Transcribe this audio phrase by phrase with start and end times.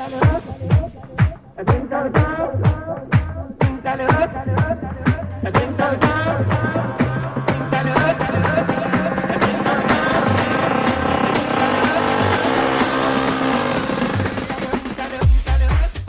[0.00, 1.96] I think so.
[5.42, 6.57] I think go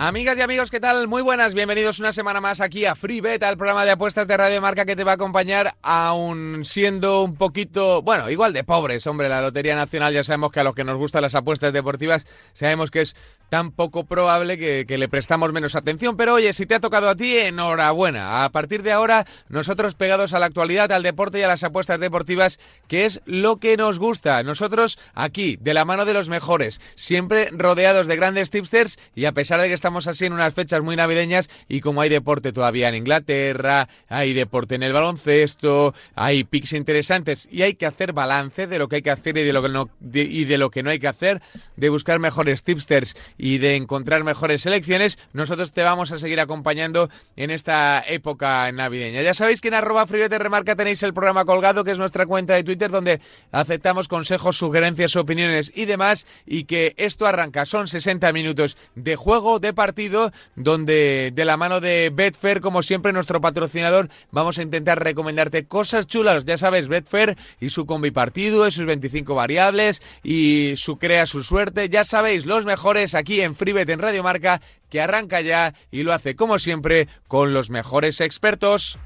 [0.02, 1.10] Amigas y amigos, ¿qué tal?
[1.10, 4.38] Muy buenas, bienvenidos una semana más aquí a Free Bet, al programa de apuestas de
[4.38, 9.06] Radio Marca que te va a acompañar aún siendo un poquito, bueno, igual de pobres,
[9.08, 12.26] hombre, la Lotería Nacional ya sabemos que a los que nos gustan las apuestas deportivas
[12.54, 13.14] sabemos que es
[13.50, 16.16] tan poco probable que, le prestamos menos atención.
[16.18, 18.44] Pero oye, si te ha tocado a ti, enhorabuena.
[18.44, 22.00] A partir de ahora, nosotros pegados a la actualidad, al deporte y a las apuestas
[22.00, 24.44] deportivas, que es lo que nos gusta.
[24.44, 29.32] Nosotros aquí, de la mano de los mejores, siempre rodeados de grandes tipsters y a
[29.32, 32.90] pesar de que estamos así en unas fechas muy navideñas y como hay deporte todavía
[32.90, 38.68] en Inglaterra, hay deporte en el baloncesto, hay picks interesantes y hay que hacer balance
[38.68, 40.84] de lo que hay que hacer y de lo que no, y de lo que
[40.84, 41.42] no hay que hacer,
[41.76, 47.10] de buscar mejores tipsters y de encontrar mejores selecciones, nosotros te vamos a seguir acompañando
[47.36, 49.22] en esta época navideña.
[49.22, 52.54] Ya sabéis que en arroba de remarca tenéis el programa colgado, que es nuestra cuenta
[52.54, 57.66] de Twitter, donde aceptamos consejos, sugerencias, opiniones y demás, y que esto arranca.
[57.66, 63.14] Son 60 minutos de juego, de partido, donde de la mano de Betfair, como siempre,
[63.14, 66.44] nuestro patrocinador, vamos a intentar recomendarte cosas chulas.
[66.44, 71.46] Ya sabes, Betfair y su combi partido, y sus 25 variables, y su crea su
[71.46, 71.88] suerte.
[71.88, 76.12] Ya sabéis, los mejores aquí en FreeBet en Radio Marca, que arranca ya y lo
[76.12, 79.00] hace como siempre con los mejores expertos.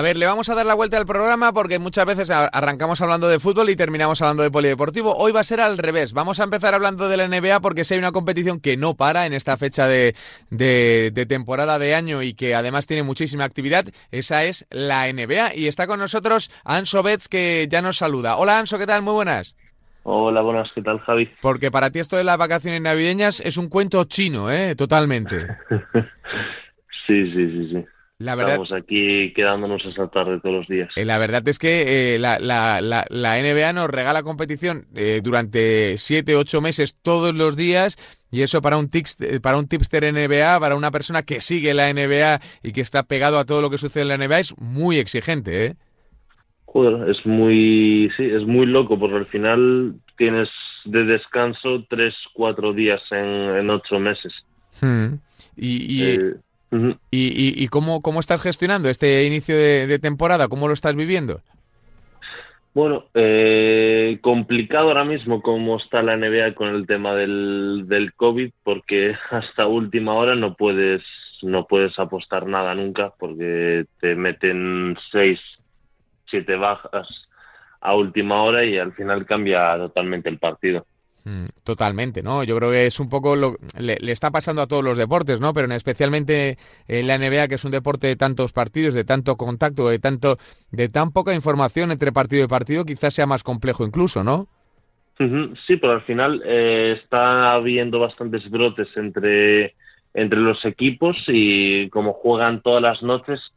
[0.00, 3.28] A ver, le vamos a dar la vuelta al programa porque muchas veces arrancamos hablando
[3.28, 5.14] de fútbol y terminamos hablando de polideportivo.
[5.14, 6.14] Hoy va a ser al revés.
[6.14, 9.26] Vamos a empezar hablando de la NBA porque si hay una competición que no para
[9.26, 10.14] en esta fecha de,
[11.28, 15.54] temporada de año y que además tiene muchísima actividad, esa es la NBA.
[15.54, 18.38] Y está con nosotros Anso Betts que ya nos saluda.
[18.38, 19.02] Hola Anso, ¿qué tal?
[19.02, 19.54] Muy buenas.
[20.04, 21.30] Hola, buenas, ¿qué tal, Javi?
[21.42, 24.74] Porque para ti esto de las vacaciones navideñas es un cuento chino, ¿eh?
[24.76, 25.46] Totalmente.
[27.06, 27.86] sí, sí, sí, sí.
[28.20, 30.90] La verdad, Estamos aquí quedándonos esta tarde todos los días.
[30.94, 35.96] Eh, la verdad es que eh, la, la, la, NBA nos regala competición eh, durante
[35.96, 37.96] siete, ocho meses todos los días
[38.30, 38.90] y eso para un,
[39.40, 43.38] para un tipster NBA, para una persona que sigue la NBA y que está pegado
[43.38, 45.76] a todo lo que sucede en la NBA es muy exigente, ¿eh?
[46.66, 50.50] Joder, es muy, sí, es muy loco porque al final tienes
[50.84, 54.44] de descanso tres, cuatro días en, ocho meses.
[54.82, 55.14] Hmm.
[55.56, 56.18] Y, ¿Y,
[57.10, 60.48] y, cómo, cómo, estás gestionando este inicio de, temporada?
[60.48, 61.40] ¿Cómo lo estás viviendo?
[62.72, 68.52] Bueno, eh, complicado ahora mismo cómo está la NBA con el tema del, del COVID,
[68.62, 71.02] porque hasta última hora no puedes,
[71.42, 75.40] no puedes apostar nada nunca, porque te meten seis,
[76.26, 77.28] siete bajas
[77.80, 80.86] a última hora y al final cambia totalmente el partido.
[81.24, 82.44] Mm, totalmente, ¿no?
[82.44, 85.38] Yo creo que es un poco lo le, le, está pasando a todos los deportes,
[85.38, 85.52] ¿no?
[85.52, 86.56] Pero especialmente
[86.88, 90.38] en la NBA, que es un deporte de tantos partidos, de tanto contacto, de tanto,
[90.70, 94.48] de tan poca información entre partido y partido, quizás sea más complejo incluso, ¿no?
[95.66, 99.74] Sí, pero al final eh, está habiendo bastantes brotes entre,
[100.14, 103.52] entre los equipos y como juegan todas las noches,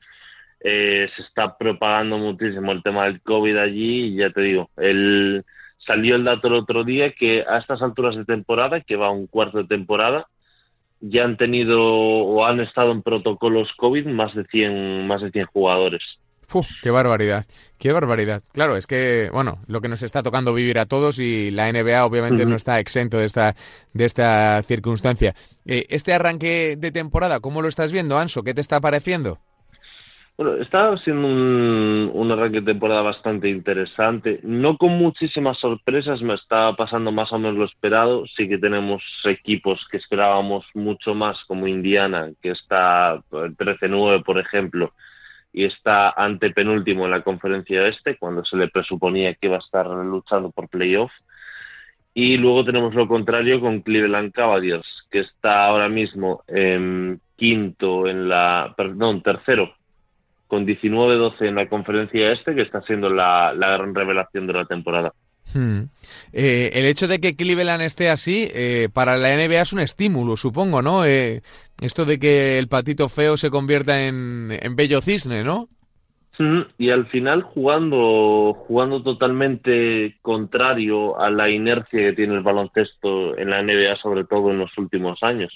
[0.60, 5.46] eh, se está propagando muchísimo el tema del COVID allí y ya te digo, el
[5.86, 9.28] Salió el dato el otro día que a estas alturas de temporada, que va un
[9.28, 10.28] cuarto de temporada,
[11.02, 15.46] ya han tenido o han estado en protocolos COVID más de 100, más de 100
[15.48, 16.02] jugadores.
[16.54, 17.46] Uf, qué barbaridad,
[17.80, 18.44] qué barbaridad.
[18.54, 22.06] Claro, es que, bueno, lo que nos está tocando vivir a todos y la NBA
[22.06, 23.56] obviamente no está exento de esta,
[23.94, 25.34] de esta circunstancia.
[25.66, 28.44] Eh, este arranque de temporada, ¿cómo lo estás viendo, Anso?
[28.44, 29.40] ¿Qué te está pareciendo?
[30.36, 34.40] Bueno, está siendo un, un, arranque de temporada bastante interesante.
[34.42, 38.26] No con muchísimas sorpresas, me está pasando más o menos lo esperado.
[38.36, 44.94] Sí que tenemos equipos que esperábamos mucho más, como Indiana, que está 13-9, por ejemplo,
[45.54, 49.88] y está antepenúltimo en la conferencia este, cuando se le presuponía que iba a estar
[49.88, 51.12] luchando por playoff.
[52.16, 58.30] Y luego tenemos lo contrario con Cleveland Cavaliers, que está ahora mismo en quinto en
[58.30, 59.76] la, perdón, tercero
[60.54, 65.12] con 19-12 en la conferencia este, que está siendo la, gran revelación de la temporada.
[65.52, 65.86] Hmm.
[66.32, 70.38] Eh, el hecho de que Cleveland esté así, eh, para la NBA es un estímulo,
[70.38, 71.06] supongo, ¿no?
[71.06, 71.42] Eh,
[71.82, 75.70] esto de que el patito feo se convierta en, en bello cisne, ¿no?
[76.78, 83.50] Y al final jugando, jugando totalmente contrario a la inercia que tiene el baloncesto en
[83.50, 85.52] la NBA, sobre todo en los últimos años.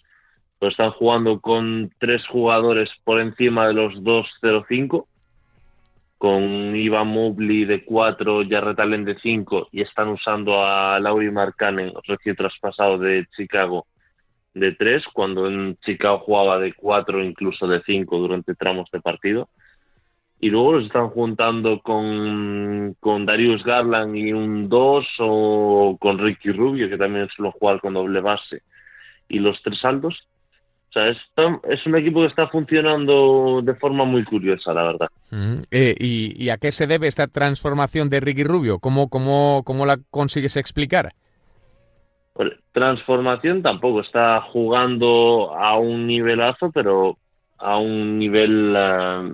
[0.60, 5.06] Pues están jugando con tres jugadores por encima de los 2-0-5,
[6.18, 11.94] con Ivan Mobley de 4, Jarrett Allen de 5, y están usando a Lauri Markkanen,
[12.08, 13.86] recién traspasado de Chicago,
[14.56, 19.48] de 3, cuando en Chicago jugaba de 4, incluso de 5 durante tramos de partido
[20.40, 26.52] y luego los están juntando con, con Darius Garland y un 2 o con Ricky
[26.52, 28.62] Rubio, que también suele jugar con doble base,
[29.28, 30.28] y los tres saldos.
[30.90, 31.18] O sea, es,
[31.70, 35.10] es un equipo que está funcionando de forma muy curiosa, la verdad.
[35.70, 38.80] Eh, ¿y, a qué se debe esta transformación de Ricky Rubio?
[38.80, 41.14] ¿Cómo, cómo, cómo la consigues explicar?
[42.34, 47.18] Pues, transformación tampoco, está jugando a un nivelazo, pero
[47.58, 48.76] a un nivel...
[48.76, 49.30] Ah,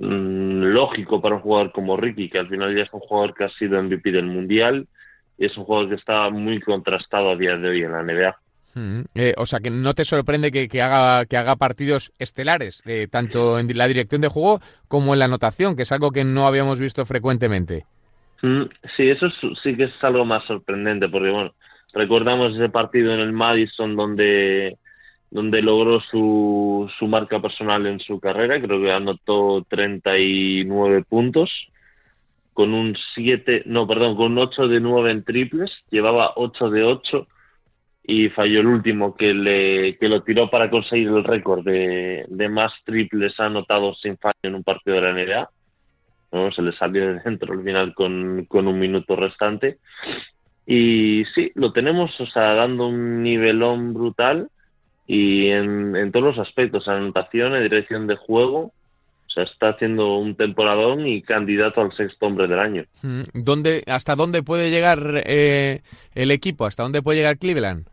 [0.00, 3.44] Mm, lógico para un jugador como Ricky, que al final ya es un jugador que
[3.44, 4.86] ha sido MVP del Mundial
[5.36, 8.36] y es un jugador que está muy contrastado a día de hoy en la NBA.
[8.74, 13.08] Mm, eh, o sea, que no te sorprende que, haga, que haga partidos estelares, eh,
[13.10, 16.46] tanto en la dirección de juego como en la anotación, que es algo que no
[16.46, 17.86] habíamos visto frecuentemente.
[18.42, 18.64] Mm,
[18.96, 19.28] sí, eso
[19.62, 21.54] sí que es algo más sorprendente, porque bueno,
[21.92, 24.76] recordamos ese partido en el Madison donde
[25.30, 31.50] donde logró su, su marca personal en su carrera, creo que anotó 39 puntos,
[32.54, 36.82] con un 7, no, perdón, con un 8 de 9 en triples, llevaba 8 de
[36.82, 37.26] 8
[38.10, 42.48] y falló el último que, le, que lo tiró para conseguir el récord de, de
[42.48, 45.50] más triples anotados sin fallo en un partido de la NBA.
[46.32, 46.50] ¿no?
[46.50, 49.76] Se le salió de dentro al final con, con un minuto restante.
[50.64, 54.48] Y sí, lo tenemos, o sea, dando un nivelón brutal
[55.06, 58.72] y en, todos los aspectos, anotación, en dirección de juego,
[59.26, 62.84] o sea, está haciendo un temporadón y candidato al sexto hombre del año.
[63.02, 65.82] Mm, ¿Dónde, ¿Hasta dónde puede llegar eh,
[66.14, 66.64] el equipo?
[66.64, 67.86] ¿Hasta dónde puede llegar Cleveland?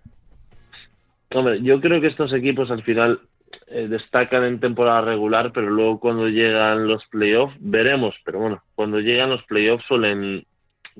[1.35, 3.19] Hombre, yo creo que estos equipos al final
[3.67, 9.01] eh, destacan en temporada regular, pero luego cuando llegan los playoffs, veremos, pero bueno, cuando
[9.01, 10.45] llegan los playoffs suelen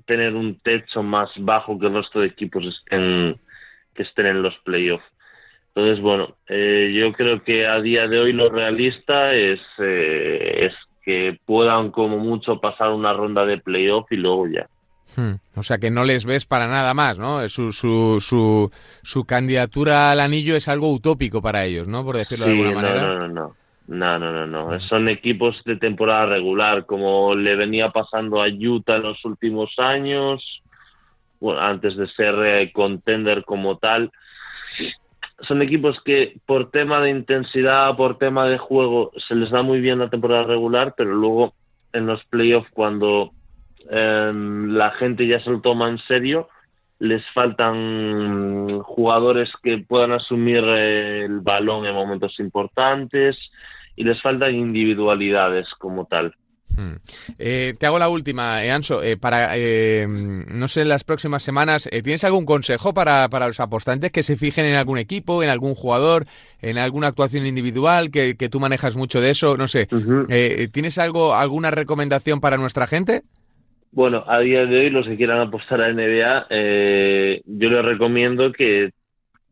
[0.05, 3.39] tener un techo más bajo que el resto de equipos estén,
[3.93, 5.05] que estén en los playoffs.
[5.73, 10.73] Entonces, bueno, eh, yo creo que a día de hoy lo realista es, eh, es
[11.01, 14.67] que puedan como mucho pasar una ronda de playoff y luego ya.
[15.15, 15.35] Hmm.
[15.55, 17.47] O sea que no les ves para nada más, ¿no?
[17.49, 18.71] Su, su, su,
[19.03, 22.03] su candidatura al anillo es algo utópico para ellos, ¿no?
[22.03, 23.01] Por decirlo de alguna manera.
[23.01, 23.55] No, no, no.
[23.87, 24.79] No, no, no, no.
[24.81, 30.63] Son equipos de temporada regular, como le venía pasando a Utah en los últimos años,
[31.39, 34.11] bueno, antes de ser eh, contender como tal
[35.41, 39.81] son equipos que por tema de intensidad, por tema de juego, se les da muy
[39.81, 41.53] bien la temporada regular, pero luego
[41.93, 43.31] en los playoffs cuando
[43.89, 46.49] em, la gente ya se lo toma en serio,
[46.99, 53.51] les faltan jugadores que puedan asumir el balón en momentos importantes
[53.95, 56.35] y les faltan individualidades como tal.
[56.77, 56.95] Hmm.
[57.39, 59.01] Eh, te hago la última, eh, Anso.
[59.01, 59.55] Eh, para,
[60.07, 64.35] no sé, en las próximas semanas, ¿tienes algún consejo para, para, los apostantes que se
[64.35, 66.25] fijen en algún equipo, en algún jugador,
[66.61, 69.57] en alguna actuación individual, que, tú manejas mucho de eso?
[69.57, 69.87] No sé.
[70.71, 73.23] ¿Tienes algo, alguna recomendación para nuestra gente?
[73.95, 76.47] Bueno, a día de hoy, los que quieran apostar a NBA,
[77.45, 78.91] yo les recomiendo que,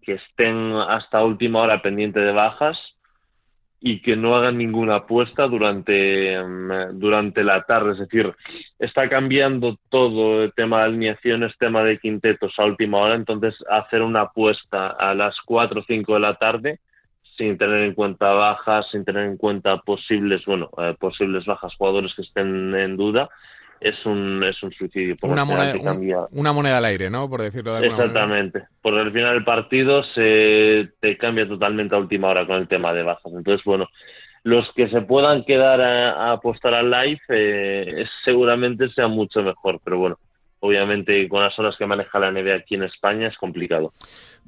[0.01, 2.77] que estén hasta última hora pendiente de bajas
[3.79, 7.93] y que no hagan ninguna apuesta durante, mm, durante la tarde.
[7.93, 8.33] Es decir,
[8.79, 14.01] está cambiando todo el tema de alineaciones, tema de quintetos a última hora, entonces hacer
[14.01, 16.81] una apuesta a las 4 o 5 de la tarde
[17.37, 22.13] sin tener en cuenta bajas, sin tener en cuenta posibles, bueno, eh, posibles bajas jugadores
[22.13, 23.29] que estén en duda,
[23.83, 25.15] es un, es un suicidio.
[25.21, 27.29] una, moneda, una moneda al aire, ¿no?
[27.29, 28.63] Por decirlo de alguna Exactamente.
[28.81, 32.93] Porque al final el partido se te cambia totalmente a última hora con el tema
[32.93, 33.31] de bajas.
[33.33, 33.89] Entonces, bueno,
[34.43, 39.79] los que se puedan quedar a, apostar al live eh, seguramente sea mucho mejor.
[39.83, 40.19] Pero bueno,
[40.63, 43.91] obviamente con las horas que maneja la NBA aquí en España es complicado.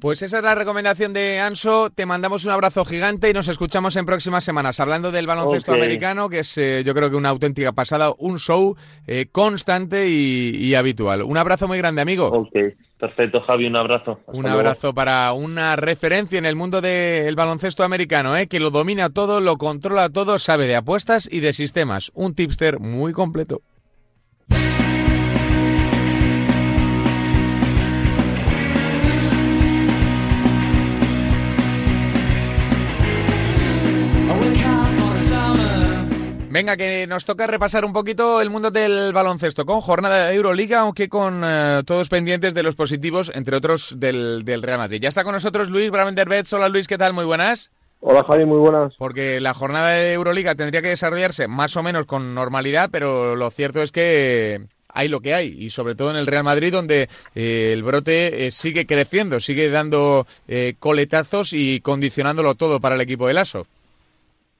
[0.00, 1.90] Pues esa es la recomendación de Anso.
[1.90, 4.80] Te mandamos un abrazo gigante y nos escuchamos en próximas semanas.
[4.80, 8.76] Hablando del baloncesto americano, que es eh, yo creo que una auténtica pasada, un show
[9.06, 11.22] eh, constante y, habitual.
[11.22, 12.28] Un abrazo muy grande, amigo.
[12.28, 12.56] Ok,
[12.98, 14.20] perfecto, Javi, un abrazo.
[14.26, 19.10] un abrazo para una referencia en el mundo del baloncesto americano, eh, que lo domina
[19.10, 22.10] todo, lo controla todo, sabe de apuestas y de sistemas.
[22.14, 23.60] Un tipster muy completo.
[36.56, 40.80] Venga, que nos toca repasar un poquito el mundo del baloncesto con jornada de Euroliga,
[40.80, 44.98] aunque con eh, todos pendientes de los positivos, entre otros del, Real Madrid.
[45.02, 46.54] Ya está con nosotros Luis Bravenderbets.
[46.54, 47.12] Hola Luis, ¿qué tal?
[47.12, 47.70] Muy buenas.
[48.00, 48.94] Hola Javi, muy buenas.
[48.96, 53.50] Porque la jornada de Euroliga tendría que desarrollarse más o menos con normalidad, pero lo
[53.50, 57.10] cierto es que hay lo que hay, y sobre todo en el Real Madrid, donde
[57.34, 63.02] eh, el brote eh, sigue creciendo, sigue dando eh, coletazos y condicionándolo todo para el
[63.02, 63.66] equipo del ASO.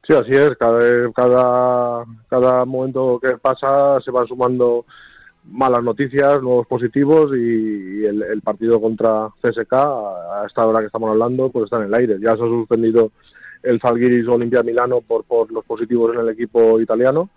[0.06, 0.56] Sí, así es.
[0.56, 4.84] Cada, cada, cada momento que pasa se van sumando
[5.44, 11.50] malas noticias, nuevos positivos y, el, partido contra CSK, a esta hora que estamos hablando,
[11.50, 12.18] pues está en el aire.
[12.20, 13.10] Ya se ha suspendido
[13.62, 17.30] el Zalgiris Olimpia Milano por, por los positivos en el equipo italiano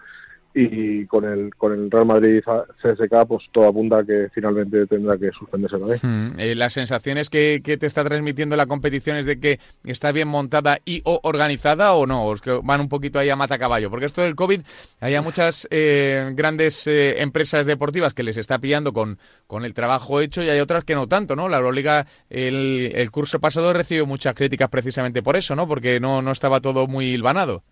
[0.53, 2.41] y con el con el Real Madrid
[2.81, 6.03] CSK pues todo apunta que finalmente tendrá que suspenderse la vez.
[6.03, 10.27] Hmm, eh, las sensaciones que, te está transmitiendo la competición es de que está bien
[10.27, 13.59] montada y o organizada o no, o es que van un poquito ahí a mata
[13.59, 14.61] caballo, porque esto del COVID
[15.01, 20.19] hay muchas eh, grandes eh, empresas deportivas que les está pillando con, con el trabajo
[20.21, 21.47] hecho y hay otras que no tanto, ¿no?
[21.47, 25.67] La Euroliga el, el curso pasado recibió muchas críticas precisamente por eso, ¿no?
[25.67, 27.63] Porque no, no estaba todo muy hilvanado.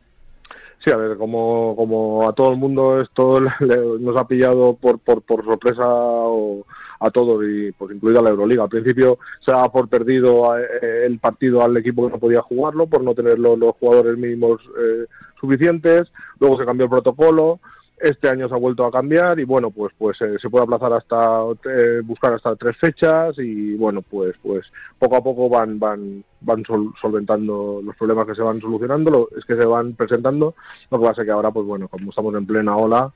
[0.83, 3.39] Sí, a ver, como, como a todo el mundo esto
[3.99, 6.65] nos ha pillado por, por, por sorpresa o
[6.99, 8.63] a todos y pues incluida la Euroliga.
[8.63, 12.87] Al principio se daba por perdido eh, el partido al equipo que no podía jugarlo
[12.87, 15.05] por no tener los, jugadores mínimos eh,
[15.39, 16.11] suficientes.
[16.39, 17.59] Luego se cambió el protocolo.
[17.99, 20.93] Este año se ha vuelto a cambiar y bueno, pues pues eh, se puede aplazar
[20.93, 24.65] hasta eh, buscar hasta tres fechas y bueno, pues pues
[24.99, 26.63] poco a poco van van van
[27.01, 30.53] solventando los problemas que se van solucionando, lo, es que se van presentando.
[30.91, 33.11] Lo que pasa es que ahora pues bueno, como estamos en plena ola,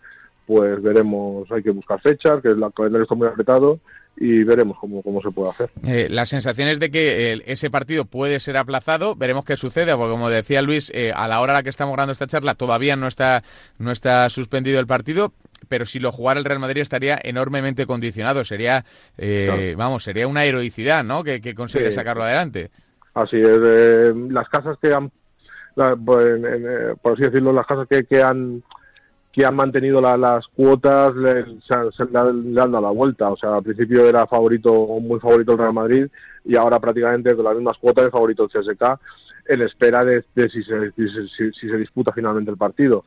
[0.47, 3.79] pues veremos, hay que buscar fechas, que el calendario está muy apretado
[4.17, 5.71] y veremos cómo, cómo se puede hacer.
[5.85, 10.11] Eh, la sensación es de que ese partido puede ser aplazado, veremos qué sucede, porque
[10.11, 12.95] como decía Luis, eh, a la hora a la que estamos grabando esta charla todavía
[12.95, 13.43] no está,
[13.79, 15.33] no está suspendido el partido,
[15.69, 18.85] pero si lo jugara el Real Madrid estaría enormemente condicionado, sería,
[19.17, 22.69] eh, vamos, sería una heroicidad, ¿no?, que, que consigue sacarlo adelante.
[23.13, 25.11] Así es, eh, las casas que han,
[25.75, 26.39] pues,
[27.01, 28.63] por así decirlo, las casas que, que han
[29.31, 33.29] que han mantenido las cuotas le, se, le, han, dado la vuelta.
[33.29, 36.07] O sea, al principio era favorito, muy favorito el Real Madrid
[36.43, 38.99] y ahora prácticamente con las mismas cuotas es favorito el CSK
[39.47, 43.05] en espera de, si, se, si, se disputa finalmente el partido.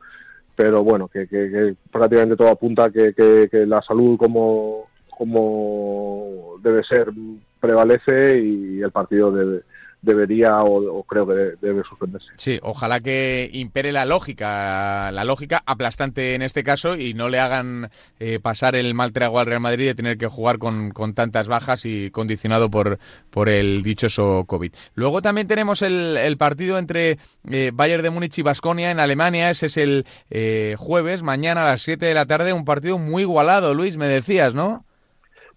[0.55, 7.11] Pero bueno, que, prácticamente todo apunta que, que, la salud como, como debe ser
[7.59, 9.63] prevalece y el partido debe,
[10.05, 12.27] debería o, creo que debe suspenderse.
[12.37, 17.39] Sí, ojalá que impere la lógica, la lógica aplastante en este caso y no le
[17.39, 21.47] hagan eh, pasar el mal trago al Real Madrid de tener que jugar con, tantas
[21.47, 24.71] bajas y condicionado por, por el dichoso COVID.
[24.93, 27.17] Luego también tenemos el, partido entre
[27.49, 29.49] eh, Bayern de Múnich y Basconia en Alemania.
[29.49, 32.53] Ese es el eh, jueves, mañana a las 7 de la tarde.
[32.53, 34.84] Un partido muy igualado, Luis, me decías, ¿no?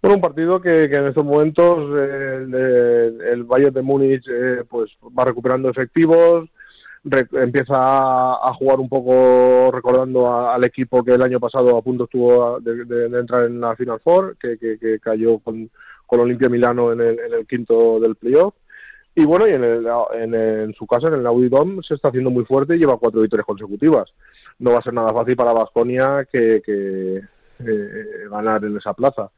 [0.01, 5.25] Bueno, un partido que, en estos momentos eh, el, Bayern de Múnich eh, pues va
[5.25, 6.49] recuperando efectivos,
[7.33, 12.61] empieza a, jugar un poco recordando al equipo que el año pasado a punto estuvo
[12.61, 15.71] de, entrar en la Final Four, que, cayó con,
[16.07, 18.55] Olimpia Milano en el, en el quinto del playoff.
[19.15, 19.65] Y bueno, y en,
[20.35, 23.21] en, su casa, en el Audi Dome, se está haciendo muy fuerte y lleva cuatro
[23.21, 24.09] victorias consecutivas.
[24.61, 27.21] No va a ser nada fácil para Vasconia que, eh,
[28.31, 29.29] ganar en esa plaza.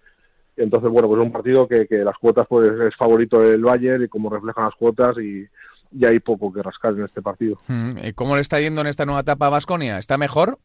[0.57, 4.09] Entonces, bueno, pues es un partido que, las cuotas pues es favorito el Bayern y
[4.09, 5.47] como reflejan las cuotas y,
[5.93, 7.57] ya hay poco que rascar en este partido.
[7.67, 9.99] Mm, ¿Cómo le está yendo en esta nueva etapa a Basconia?
[9.99, 10.59] ¿Está mejor?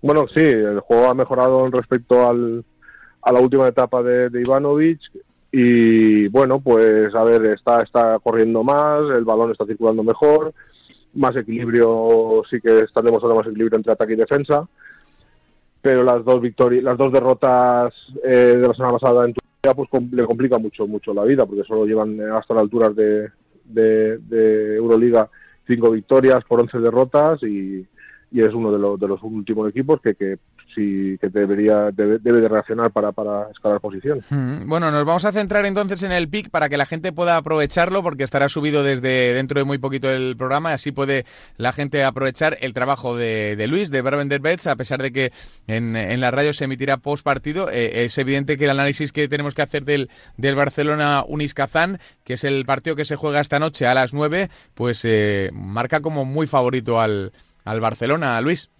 [0.00, 2.64] Bueno, sí, el juego ha mejorado respecto al,
[3.20, 5.00] a la última etapa de, de Ivanovic
[5.52, 10.54] y bueno, pues a ver, está, está corriendo más, el balón está circulando mejor,
[11.12, 14.66] más equilibrio, sí que está demostrando más equilibrio entre ataque y defensa
[15.82, 17.92] pero las dos victorias, las dos derrotas
[18.24, 21.64] eh, de la semana pasada en Turquía pues le complica mucho mucho la vida porque
[21.64, 23.30] solo llevan hasta las alturas de,
[23.64, 25.28] de, Euroliga
[25.66, 27.84] cinco victorias por once derrotas y,
[28.30, 30.38] y es uno de, los de los últimos equipos que, que
[30.74, 34.20] sí que debería debe, de reaccionar para, para escalar posición.
[34.30, 34.68] Hmm.
[34.68, 38.02] Bueno, nos vamos a centrar entonces en el pick para que la gente pueda aprovecharlo
[38.02, 41.24] porque estará subido desde dentro de muy poquito el programa y así puede
[41.56, 45.32] la gente aprovechar el trabajo de, de Luis, de Bravender Bets, a pesar de que
[45.66, 47.70] en, en la radio se emitirá post partido.
[47.70, 52.34] Eh, es evidente que el análisis que tenemos que hacer del, del Barcelona Uniscazán, que
[52.34, 56.24] es el partido que se juega esta noche a las 9, pues eh, marca como
[56.24, 57.32] muy favorito al
[57.64, 58.70] al Barcelona, Luis.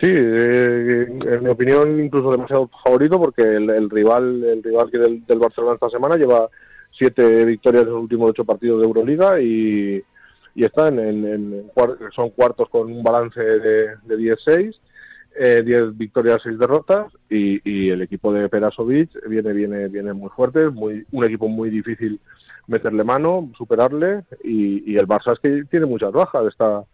[0.00, 5.38] Sí, eh, en mi opinión incluso demasiado favorito porque el, rival el rival que del,
[5.38, 6.48] Barcelona esta semana lleva
[6.90, 10.02] siete victorias en los últimos ocho partidos de Euroliga y,
[10.54, 11.70] y están en,
[12.14, 14.74] son cuartos con un balance de, de 10-6,
[15.34, 20.68] eh, 10 victorias, 6 derrotas y, el equipo de Perasovic viene, viene, viene muy fuerte,
[20.68, 22.20] muy, un equipo muy difícil
[22.66, 26.84] meterle mano, superarle y, el Barça es que tiene muchas bajas, está,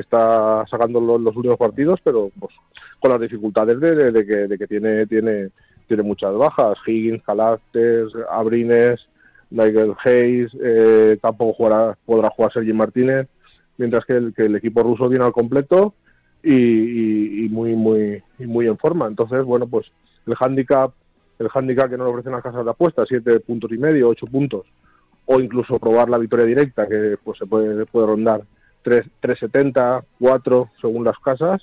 [0.00, 2.54] está sacando los, últimos partidos, pero pues,
[3.00, 5.50] con las dificultades de, que, de que tiene, tiene,
[5.86, 9.00] tiene muchas bajas, Higgins, Calactes, Abrines,
[9.50, 13.28] Nigel Hayes, eh, tampoco podrá jugar Sergi Martínez,
[13.78, 15.94] mientras que el, que el equipo ruso viene al completo
[16.42, 19.06] y, muy muy muy en forma.
[19.06, 19.86] Entonces, bueno, pues
[20.26, 20.92] el handicap
[21.38, 24.66] el handicap que nos ofrecen las casas de apuestas, siete puntos y medio, ocho puntos,
[25.26, 28.42] o incluso probar la victoria directa, que pues se puede, puede rondar
[28.88, 31.62] 3, 3,70, 4, según las casas,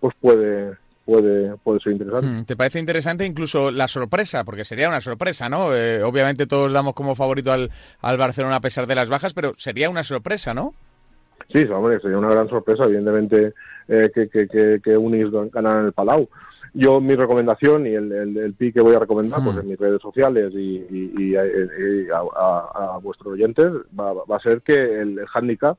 [0.00, 2.26] pues puede, puede, puede ser interesante.
[2.26, 4.44] Hmm, ¿Te parece interesante incluso la sorpresa?
[4.44, 5.74] Porque sería una sorpresa, ¿no?
[5.74, 9.54] Eh, obviamente todos damos como favorito al, al Barcelona a pesar de las bajas, pero
[9.56, 10.74] sería una sorpresa, ¿no?
[11.52, 13.54] Sí, hombre, sería una gran sorpresa, evidentemente,
[13.88, 16.28] eh, que, que, que, Unis ganara en el Palau.
[16.72, 19.60] Yo, mi recomendación y el, el, pi que voy a recomendar pues, hmm.
[19.60, 25.26] en mis redes sociales y, a, vuestros oyentes va, va, a ser que el, el
[25.32, 25.78] handicap,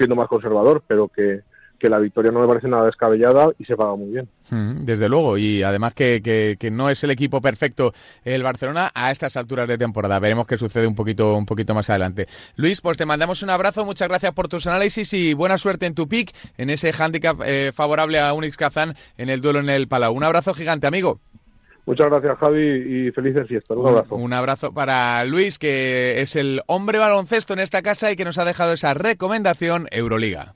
[0.00, 1.42] siendo más conservador, pero que,
[1.78, 4.28] que la victoria no me parece nada descabellada y se paga muy bien.
[4.48, 7.92] Mm, desde luego, y además que, no es el equipo perfecto
[8.24, 10.18] el Barcelona a estas alturas de temporada.
[10.18, 12.28] Veremos qué sucede un poquito, un poquito más adelante.
[12.56, 15.94] Luis, pues te mandamos un abrazo, muchas gracias por tus análisis y buena suerte en
[15.94, 19.86] tu pick, en ese handicap eh, favorable a Unix Kazán en el duelo en el
[19.86, 20.14] Palau.
[20.14, 21.20] Un abrazo gigante, amigo.
[21.86, 23.76] Muchas gracias, Javi, y felices fiestas.
[23.76, 24.14] Un abrazo.
[24.14, 28.38] Un abrazo para Luis, que es el hombre baloncesto en esta casa y que nos
[28.38, 30.54] ha dejado esa recomendación Euroliga.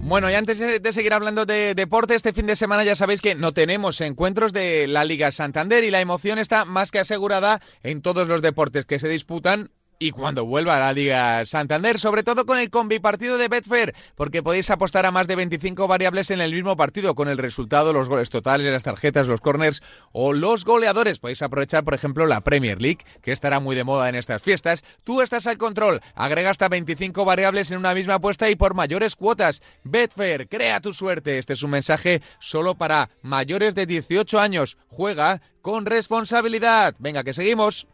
[0.00, 3.34] Bueno, y antes de seguir hablando de deporte, este fin de semana ya sabéis que
[3.34, 8.02] no tenemos encuentros de la Liga Santander y la emoción está más que asegurada en
[8.02, 12.44] todos los deportes que se disputan y cuando vuelva a la Liga Santander, sobre todo
[12.44, 16.40] con el combi partido de Betfair, porque podéis apostar a más de 25 variables en
[16.40, 20.64] el mismo partido con el resultado, los goles totales, las tarjetas, los corners o los
[20.64, 21.20] goleadores.
[21.20, 24.82] Podéis aprovechar, por ejemplo, la Premier League, que estará muy de moda en estas fiestas.
[25.04, 29.14] Tú estás al control, agrega hasta 25 variables en una misma apuesta y por mayores
[29.14, 29.62] cuotas.
[29.84, 31.38] Betfair, crea tu suerte.
[31.38, 34.76] Este es un mensaje solo para mayores de 18 años.
[34.88, 36.94] Juega con responsabilidad.
[36.98, 37.86] Venga, que seguimos.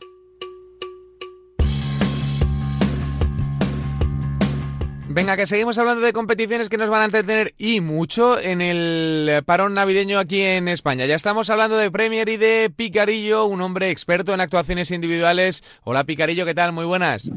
[5.10, 9.42] Venga, que seguimos hablando de competiciones que nos van a entretener y mucho en el
[9.46, 11.06] parón navideño aquí en España.
[11.06, 15.64] Ya estamos hablando de Premier y de Picarillo, un hombre experto en actuaciones individuales.
[15.84, 16.72] Hola Picarillo, ¿qué tal?
[16.72, 17.30] Muy buenas.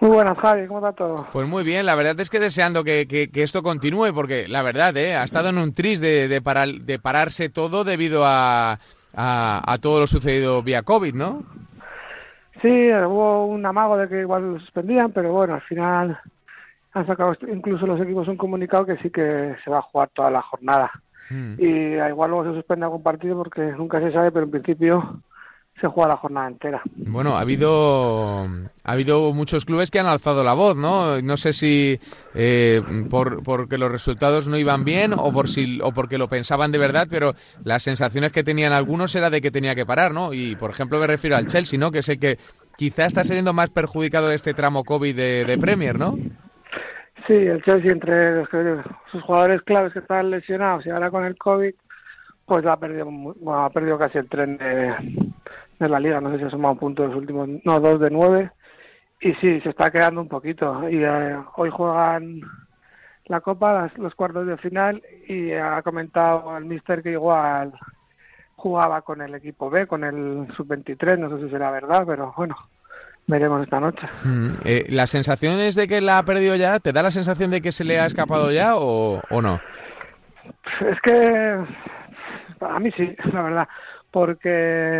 [0.00, 1.28] Muy buenas, Javi, ¿cómo va todo?
[1.32, 5.14] Pues muy bien, la verdad es que deseando que, esto continúe, porque la verdad, ¿eh?
[5.14, 8.80] ha estado en un tris de, de, de pararse todo debido a,
[9.14, 11.44] a, a todo lo sucedido vía COVID, ¿no?
[12.60, 16.18] Sí, hubo un amago de que igual lo suspendían, pero bueno, al final
[16.92, 20.30] han sacado incluso los equipos un comunicado que sí que se va a jugar toda
[20.30, 20.90] la jornada.
[21.28, 21.54] Hmm.
[21.58, 25.22] Y igual luego se suspende algún partido porque nunca se sabe, pero en principio
[25.80, 26.82] se juega la jornada entera.
[26.94, 28.44] Bueno, ha habido
[28.84, 31.22] ha habido muchos clubes que han alzado la voz, ¿no?
[31.22, 31.98] No sé si
[32.34, 36.72] eh, por porque los resultados no iban bien o por si o porque lo pensaban
[36.72, 40.34] de verdad, pero las sensaciones que tenían algunos era de que tenía que parar, ¿no?
[40.34, 41.90] Y por ejemplo me refiero al Chelsea, ¿no?
[41.90, 42.38] Que sé que
[42.76, 46.18] quizá está siendo más perjudicado de este tramo COVID de, de Premier, ¿no?
[47.30, 48.44] Sí, el Chelsea entre
[49.12, 51.72] sus jugadores claves que estaban lesionados y ahora con el COVID,
[52.44, 53.08] pues ha perdido,
[53.54, 56.20] ha perdido casi el tren de, la liga.
[56.20, 58.50] No sé si ha sumado puntos los últimos, no, dos de nueve.
[59.20, 60.88] Y sí, se está quedando un poquito.
[60.90, 62.40] Y eh, hoy juegan
[63.26, 67.72] la Copa, los cuartos de final, y ha comentado el Mister que igual
[68.56, 72.56] jugaba con el equipo B, con el sub-23, no sé si será verdad, pero bueno,
[73.26, 74.06] veremos esta noche.
[74.24, 76.80] Mm, eh, ¿La sensación es de que la ha perdido ya?
[76.80, 79.60] ¿Te da la sensación de que se le ha escapado ya o, no?
[80.80, 81.58] Es que
[82.60, 83.68] a mí sí, la verdad,
[84.10, 84.98] porque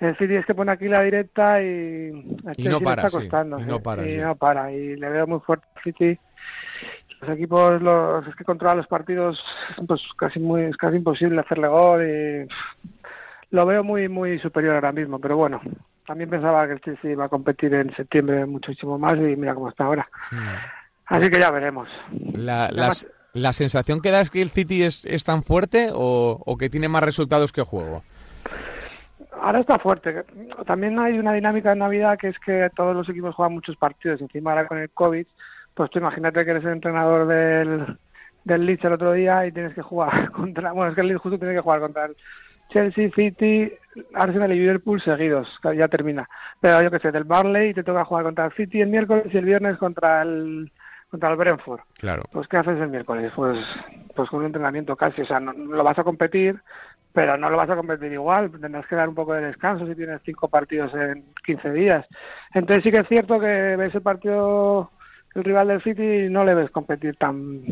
[0.00, 2.12] el City es que pone aquí la directa y,
[2.58, 5.66] no para, está costando, y no para, y no para, y le veo muy fuerte
[5.76, 6.18] al City.
[7.20, 9.42] Los equipos los que controlan los partidos
[9.86, 12.48] pues casi muy es casi imposible hacerle gol y
[13.50, 15.62] lo veo muy muy superior ahora mismo, pero bueno,
[16.06, 19.68] también pensaba que el Chelsea iba a competir en septiembre muchísimo más y mira cómo
[19.68, 20.08] está ahora.
[20.30, 20.56] Hmm.
[21.06, 21.88] Así que ya veremos.
[22.32, 22.70] La,
[23.32, 26.88] la, sensación que da es que el City es, es tan fuerte o, que tiene
[26.88, 28.02] más resultados que juego?
[29.40, 30.24] Ahora está fuerte.
[30.66, 34.20] También hay una dinámica en Navidad que es que todos los equipos juegan muchos partidos.
[34.20, 35.26] Encima ahora con el COVID,
[35.74, 37.98] pues tú imagínate que eres el entrenador del,
[38.44, 40.72] del Leeds el otro día y tienes que jugar contra...
[40.72, 42.16] Bueno, es que el Leeds justo tiene que jugar contra el
[42.70, 43.72] Chelsea, City,
[44.14, 46.28] Arsenal y Liverpool seguidos, ya termina.
[46.60, 49.38] Pero yo que sé, del Barley te toca jugar contra el City el miércoles y
[49.38, 50.70] el viernes contra el
[51.10, 51.80] contra el Brentford.
[51.98, 52.24] Claro.
[52.32, 53.32] Pues ¿qué haces el miércoles?
[53.36, 53.58] Pues
[54.16, 56.60] pues con un entrenamiento casi, o sea, no, lo vas a competir,
[57.12, 59.94] pero no lo vas a competir igual, tendrás que dar un poco de descanso si
[59.94, 62.06] tienes cinco partidos en 15 días.
[62.52, 64.90] Entonces sí que es cierto que ves el partido
[65.34, 67.62] el rival del City no le ves competir tan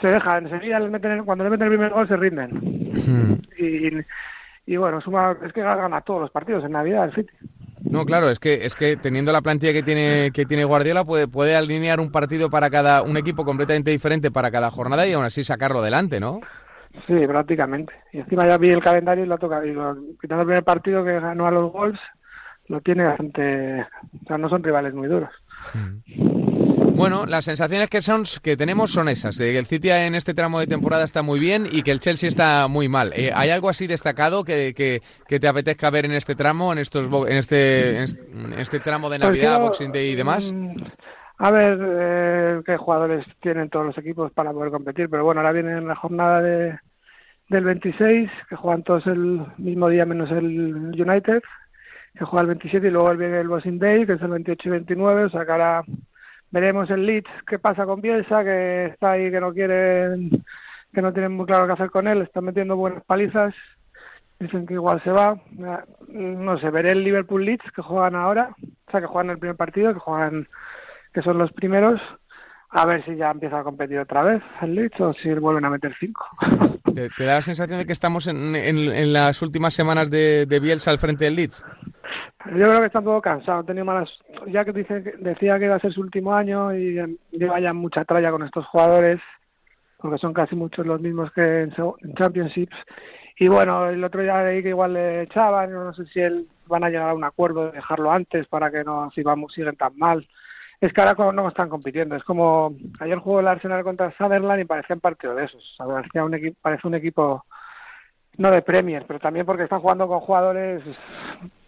[0.00, 0.80] se deja enseguida
[1.24, 3.42] cuando le meten el primer gol se rinden hmm.
[3.58, 7.32] y, y bueno, suma, es que gana todos los partidos en Navidad el City.
[7.84, 11.28] No, claro, es que es que teniendo la plantilla que tiene que tiene Guardiola puede
[11.28, 15.24] puede alinear un partido para cada un equipo completamente diferente para cada jornada y aún
[15.24, 16.40] así sacarlo adelante, ¿no?
[17.06, 17.92] Sí, prácticamente.
[18.12, 21.04] Y encima ya vi el calendario y lo toca y lo, quitando el primer partido
[21.04, 22.00] que ganó a los Wolves,
[22.68, 25.30] lo tiene bastante, o sea, no son rivales muy duros.
[26.94, 30.34] Bueno, las sensaciones que son que tenemos son esas, de que el City en este
[30.34, 33.12] tramo de temporada está muy bien y que el Chelsea está muy mal.
[33.16, 37.08] Eh, ¿Hay algo así destacado que, que, te apetezca ver en este tramo, en estos
[37.28, 40.52] en este, en este tramo de pues Navidad, Boxing Day y demás?
[40.52, 40.76] Mm,
[41.38, 45.52] a ver eh, qué jugadores tienen todos los equipos para poder competir, pero bueno, ahora
[45.52, 46.78] viene la jornada de,
[47.48, 51.42] del 26, que juegan todos el mismo día menos el United,
[52.16, 54.70] que juega el 27 y luego viene el Boxing Day, que es el 28 y
[54.70, 55.82] 29, o sea que ahora
[56.52, 60.44] veremos el Leeds qué pasa con Bielsa, que está ahí, que no quieren,
[60.92, 63.54] que no tienen muy claro qué hacer con él, están metiendo buenas palizas,
[64.38, 65.40] dicen que igual se va,
[66.08, 68.54] no sé, veré el Liverpool Leeds que juegan ahora,
[68.86, 70.46] o sea que juegan el primer partido, que juegan,
[71.12, 72.00] que son los primeros,
[72.70, 75.70] a ver si ya empieza a competir otra vez el Leeds o si vuelven a
[75.70, 76.26] meter cinco.
[76.94, 80.90] ¿Te, da la sensación de que estamos en, en, las últimas semanas de, de Bielsa
[80.90, 81.64] al frente del Leeds?
[82.46, 84.10] Yo creo que está un poco cansado, tenido malas,
[84.48, 88.04] ya que dice, decía que iba a ser su último año y lleva ya mucha
[88.04, 89.20] tralla con estos jugadores,
[89.98, 92.76] porque son casi muchos los mismos que en, Championships.
[93.38, 96.82] Y bueno, el otro día leí que igual le echaban, no sé si él van
[96.82, 99.96] a llegar a un acuerdo de dejarlo antes para que no si vamos siguen tan
[99.96, 100.26] mal.
[100.80, 104.64] Es que ahora no están compitiendo, es como ayer jugó el Arsenal contra Sutherland y
[104.64, 107.44] parecía un partido de esos, parecía un equipo, un equipo
[108.36, 110.82] no de Premier, pero también porque están jugando con jugadores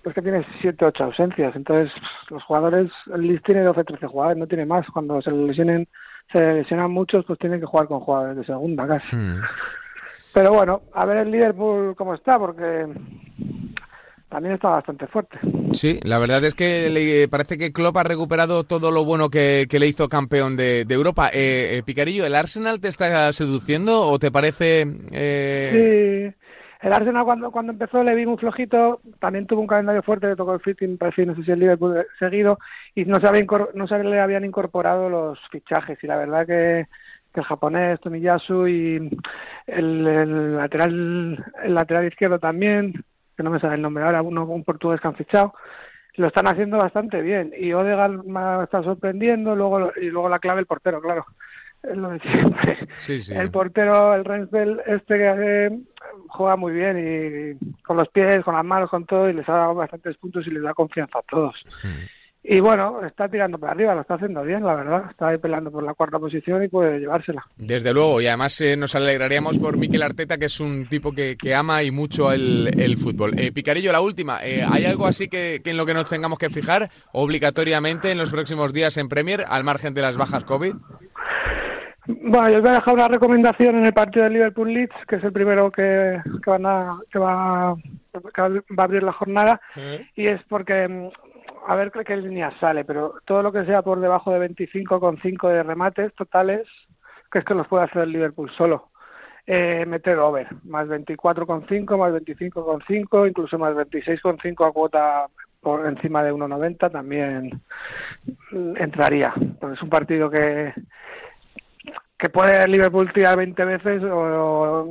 [0.05, 1.57] pues que tiene 7 8 ausencias.
[1.57, 1.93] Entonces,
[2.29, 4.87] los jugadores, el list tiene 12 13 jugadores, no tiene más.
[4.93, 5.89] Cuando se lesionen,
[6.31, 9.17] se lesionan muchos, pues tienen que jugar con jugadores de segunda casi.
[9.17, 9.41] Hmm.
[10.35, 12.87] Pero bueno, a ver el Liverpool cómo está, porque
[14.29, 15.39] también está bastante fuerte.
[15.73, 19.67] Sí, la verdad es que le parece que Klopp ha recuperado todo lo bueno que,
[19.71, 21.31] le hizo campeón de, Europa.
[21.33, 24.87] Eh, eh, Picarillo, ¿el Arsenal te está seduciendo o te parece...?
[25.13, 26.33] Eh...
[26.35, 26.44] Sí,
[26.85, 30.37] el Arsenal cuando, cuando empezó le vi muy flojito, también tuvo un calendario fuerte, le
[30.37, 32.59] tocó el fitting, parece, no sé si el Liverpool seguido,
[32.95, 36.87] y no se, había no se le habían incorporado los fichajes, y la verdad que,
[37.33, 39.19] el japonés, Tomiyasu, y
[39.67, 43.03] el, lateral el lateral izquierdo también,
[43.35, 45.55] que no me sale el nombre ahora, uno, un portugués que han fichado,
[46.17, 50.61] lo están haciendo bastante bien, y Odegaard me está sorprendiendo, luego y luego la clave
[50.61, 51.25] el portero, claro
[51.95, 52.89] lo de siempre.
[53.41, 55.79] El portero, el Rensbell, este que
[56.29, 59.53] juega muy bien y con los pies, con las manos, con todo, y les ha
[59.53, 61.55] dado bastantes puntos y les da confianza a todos.
[62.47, 65.05] Y bueno, está tirando para arriba, lo está haciendo bien, la verdad.
[65.11, 67.43] Está ahí peleando por la cuarta posición y puede llevársela.
[67.57, 71.39] Desde luego, y además eh, nos alegraríamos por Miquel Arteta, que es un tipo que,
[71.41, 73.33] que ama y mucho el, fútbol.
[73.39, 74.45] Eh, Picarillo, la última.
[74.45, 78.19] Eh, ¿Hay algo así que, que, en lo que nos tengamos que fijar obligatoriamente en
[78.19, 80.75] los próximos días en Premier, al margen de las bajas COVID?
[82.07, 85.17] Bueno, yo os voy a dejar una recomendación en el partido de Liverpool Leeds, que
[85.17, 87.75] es el primero que, que van a, que va,
[88.13, 88.47] que va
[88.79, 89.61] a abrir la jornada,
[90.15, 91.09] y es porque mm,
[91.67, 95.63] a ver qué línea sale, pero todo lo que sea por debajo de 25,5 de
[95.63, 96.67] remates totales,
[97.33, 98.91] que es que los puede hacer el Liverpool solo.
[99.47, 105.27] Eh, meter over, más 24,5, más 25,5, incluso más 26,5 a cuota
[105.61, 107.63] por encima de 1,90 también
[108.77, 109.35] entraría.
[109.61, 110.73] Porque es un partido que,
[112.25, 114.89] que puede Liverpool tirar 20 veces o,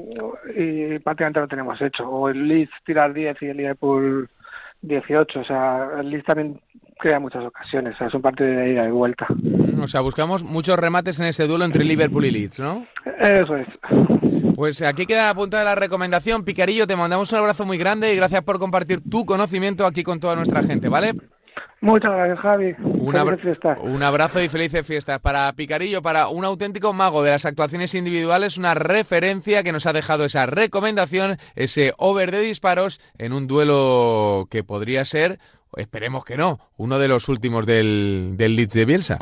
[0.56, 2.08] y prácticamente lo tenemos hecho.
[2.08, 4.30] O el Leeds tirar 10 y el Liverpool
[4.84, 5.40] 18.
[5.40, 6.62] O sea, el Leeds también
[7.00, 7.96] crea muchas ocasiones.
[7.96, 9.26] O sea, es un partido de ida y vuelta.
[9.82, 12.86] O sea, buscamos muchos remates en ese duelo entre Liverpool y Leeds, ¿no?
[13.20, 13.68] Eso es.
[14.56, 16.46] Pues aquí queda apuntada la recomendación.
[16.46, 20.20] Picarillo, te mandamos un abrazo muy grande y gracias por compartir tu conocimiento aquí con
[20.20, 21.14] toda nuestra gente, ¿vale?
[21.82, 22.76] Muchas gracias, Javi.
[22.80, 23.16] Un,
[23.82, 25.20] un abrazo y felices fiestas.
[25.20, 29.92] Para Picarillo, para un auténtico mago de las actuaciones individuales, una referencia que nos ha
[29.92, 35.40] dejado esa recomendación, ese over de disparos en un duelo que podría ser,
[35.76, 39.20] esperemos que no, uno de los últimos del, del Leeds de Bielsa.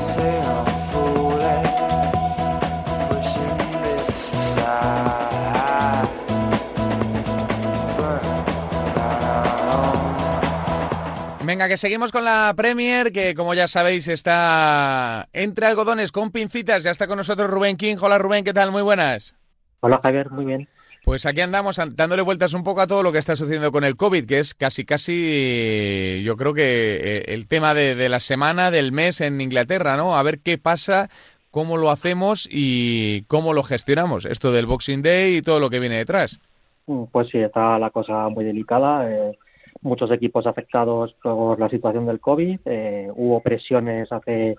[11.52, 16.82] Venga, que seguimos con la Premier, que como ya sabéis está entre algodones con pincitas.
[16.82, 17.98] Ya está con nosotros Rubén King.
[18.00, 18.72] Hola Rubén, ¿qué tal?
[18.72, 19.36] Muy buenas.
[19.82, 20.70] Hola Javier, muy bien.
[21.04, 23.98] Pues aquí andamos dándole vueltas un poco a todo lo que está sucediendo con el
[23.98, 28.94] COVID, que es casi, casi, yo creo que eh, el tema de, la semana, del
[28.94, 30.16] mes en Inglaterra, ¿no?
[30.16, 31.10] A ver qué pasa,
[31.50, 34.24] cómo lo hacemos y cómo lo gestionamos.
[34.24, 36.40] Esto del Boxing Day y todo lo que viene detrás.
[36.88, 39.12] Mm, pues sí, está la cosa muy delicada.
[39.12, 39.38] Eh,
[39.82, 42.60] muchos equipos afectados por la situación del COVID.
[42.66, 44.56] Eh, hubo presiones hace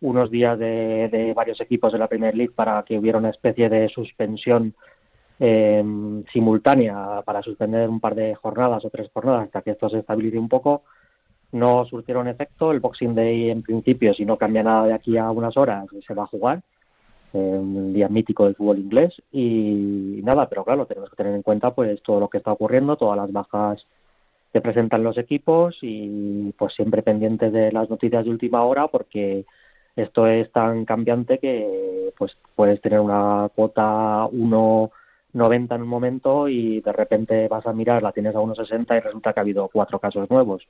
[0.00, 3.68] unos días de, de varios equipos de la Premier League para que hubiera una especie
[3.68, 4.74] de suspensión
[5.40, 5.84] eh,
[6.32, 10.38] simultánea para suspender un par de jornadas o tres jornadas hasta que esto se estabilice
[10.38, 10.82] un poco.
[11.52, 12.72] No surtieron efecto.
[12.72, 16.14] El Boxing Day, en principio, si no cambia nada de aquí a unas horas, se
[16.14, 16.62] va a jugar.
[17.32, 19.14] Eh, un día mítico del fútbol inglés.
[19.32, 22.96] Y nada, pero claro, tenemos que tener en cuenta pues todo lo que está ocurriendo,
[22.96, 23.84] todas las bajas
[24.54, 29.44] que presentan los equipos y pues siempre pendientes de las noticias de última hora porque
[29.96, 34.92] esto es tan cambiante que pues puedes tener una cuota 1
[35.32, 39.00] 90 en un momento y de repente vas a mirar, la tienes a 1,60 y
[39.00, 40.62] resulta que ha habido cuatro casos nuevos.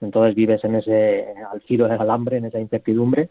[0.00, 3.28] Entonces vives en ese, al filo del alambre, en esa incertidumbre.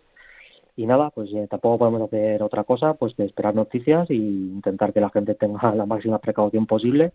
[0.77, 4.93] Y nada, pues eh, tampoco podemos hacer otra cosa pues que esperar noticias e intentar
[4.93, 7.11] que la gente tenga la máxima precaución posible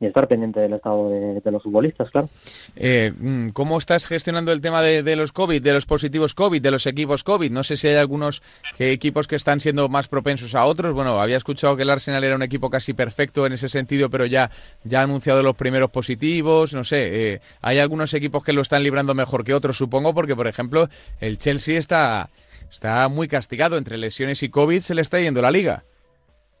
[0.00, 2.28] y estar pendiente del estado de, los futbolistas, claro.
[2.76, 6.70] Eh, mm, ¿Cómo estás gestionando el tema de, los COVID, de los positivos COVID, de
[6.70, 7.50] los equipos COVID?
[7.50, 8.42] No sé si hay algunos
[8.78, 10.94] equipos que están siendo más propensos a otros.
[10.94, 14.24] Bueno, había escuchado que el Arsenal era un equipo casi perfecto en ese sentido, pero
[14.24, 14.50] ya,
[14.84, 16.74] ya ha anunciado los primeros positivos.
[16.74, 20.36] No sé, eh, hay algunos equipos que lo están librando mejor que otros, supongo, porque,
[20.36, 20.88] por ejemplo,
[21.20, 22.30] el Chelsea está,
[22.70, 23.76] está muy castigado.
[23.76, 25.82] Entre lesiones y COVID se le está yendo la liga.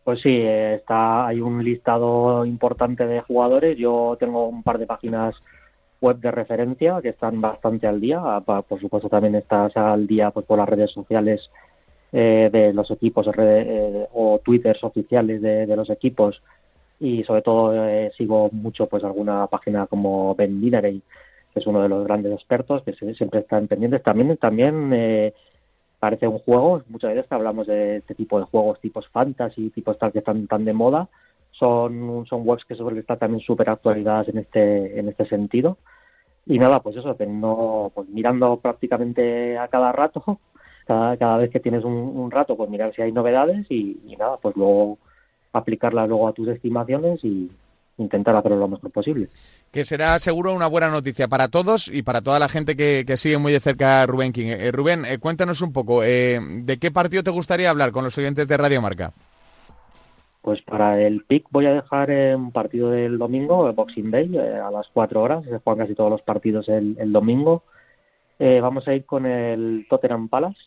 [0.08, 3.76] Pues sí, está, hay un listado importante de jugadores.
[3.76, 5.34] Yo tengo un par de páginas
[6.00, 8.18] web de referencia que están bastante al día.
[8.40, 11.50] Por supuesto, también estás al día pues, por las redes sociales
[12.10, 16.42] eh, de los equipos eh, o twitters oficiales de, los equipos.
[16.98, 21.02] Y sobre todo eh, sigo mucho pues alguna página como Ben Dinerey,
[21.52, 24.02] que es uno de los grandes expertos que siempre están pendientes.
[24.02, 25.34] También, también
[25.98, 26.82] parece un juego.
[26.88, 30.64] Muchas veces hablamos de este tipo de juegos, tipos fantasy, tipos tal que están tan
[30.64, 31.08] de moda.
[31.52, 35.78] Son, son webs que suelen estar también súper actualizadas en este, en este sentido.
[36.46, 40.40] Y nada, pues eso, no, pues mirando prácticamente a cada rato,
[40.86, 44.38] cada, cada vez que tienes un, rato, pues mirar si hay novedades y, y nada,
[44.38, 44.98] pues luego
[45.52, 47.50] aplicarlas luego a tus estimaciones y,
[47.98, 49.26] intentar hacerlo lo mejor posible.
[49.70, 53.38] Que será seguro una buena noticia para todos y para toda la gente que, sigue
[53.38, 54.46] muy de cerca a Rubén King.
[54.48, 58.16] Eh, Rubén, eh, cuéntanos un poco, eh, ¿de qué partido te gustaría hablar con los
[58.16, 59.12] oyentes de Radio Marca?
[60.40, 64.70] Pues para el PIC voy a dejar un partido del domingo, el Boxing Day, a
[64.70, 65.44] las 4 horas.
[65.44, 67.64] Se juegan casi todos los partidos el, domingo.
[68.38, 70.58] vamos a ir con el Tottenham Palace.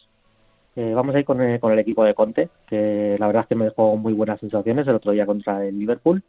[0.75, 3.55] vamos a ir con el, con el equipo de Conte, que la verdad es que
[3.55, 6.21] me dejó muy buenas sensaciones el otro día contra el Liverpool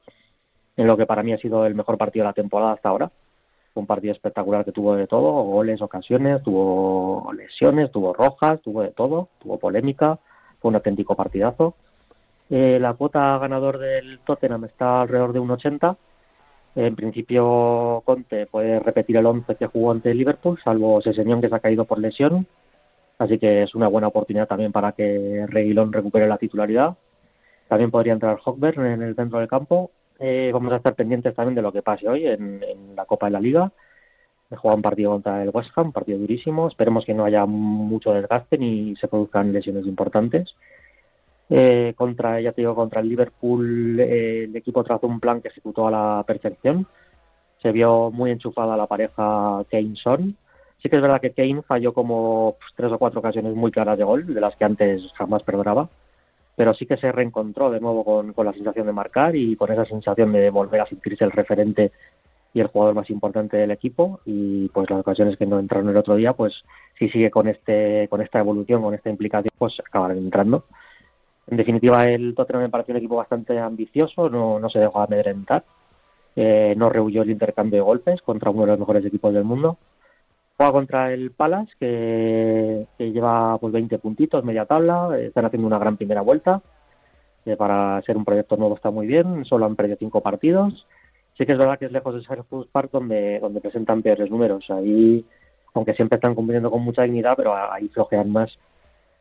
[0.77, 3.11] en lo que para mí ha sido el mejor partido de la temporada hasta ahora.
[3.75, 8.91] un partido espectacular que tuvo de todo, goles, ocasiones, tuvo lesiones, tuvo rojas, tuvo de
[8.91, 10.19] todo, tuvo polémica,
[10.61, 11.75] fue un auténtico partidazo.
[12.51, 15.97] Eh, la cuota ganador del Tottenham está alrededor de un 80.
[16.75, 21.55] En principio, Conte puede repetir el 11 que jugó ante Liverpool, salvo Seseñón que se
[21.55, 22.47] ha caído por lesión.
[23.19, 26.97] Así que es una buena oportunidad también para que Reguilón recupere la titularidad.
[27.69, 29.91] También podría entrar Hockberg en el centro del campo
[30.23, 33.33] eh, vamos a estar pendientes también de lo que pase hoy en, la Copa de
[33.33, 33.73] la Liga.
[34.51, 36.69] He jugado un partido contra el West Ham, un partido durísimo.
[36.69, 40.55] Esperemos que no haya mucho desgaste ni se produzcan lesiones importantes.
[41.51, 45.49] Eh, contra, ya te digo, contra el Liverpool, eh, el equipo trazó un plan que
[45.49, 46.87] ejecutó a la perfección.
[47.61, 50.37] Se vio muy enchufada la pareja Kane-Son.
[50.81, 53.99] Sí que es verdad que Kane falló como pues, tres o cuatro ocasiones muy claras
[53.99, 55.89] de gol, de las que antes jamás perdonaba
[56.57, 59.85] pero sí que se reencontró de nuevo con, la sensación de marcar y con esa
[59.85, 61.93] sensación de volver a sentirse el referente
[62.55, 64.21] y el jugador más importante del equipo.
[64.27, 66.65] Y pues las ocasiones que no entraron el otro día pues
[66.99, 70.65] si sigue con este con esta evolución con esta implicación pues acabarán entrando.
[71.49, 75.65] En definitiva el Tottenham me pareció un equipo bastante ambicioso no, no se dejó amedrentar.
[76.35, 79.77] Eh, no rehuyó el intercambio de golpes contra uno de los mejores equipos del mundo
[80.57, 85.19] Juega contra el Palace, que, lleva pues 20 puntitos, media tabla.
[85.19, 86.63] Están haciendo una gran primera vuelta.
[87.45, 89.45] Que para ser un proyecto nuevo está muy bien.
[89.45, 90.87] Solo han perdido cinco partidos.
[91.37, 94.71] Sí que es verdad que es lejos de ser Park donde, donde presentan peores números.
[94.71, 95.25] Ahí,
[95.75, 98.57] aunque siempre están cumpliendo con mucha dignidad, pero ahí flojean más.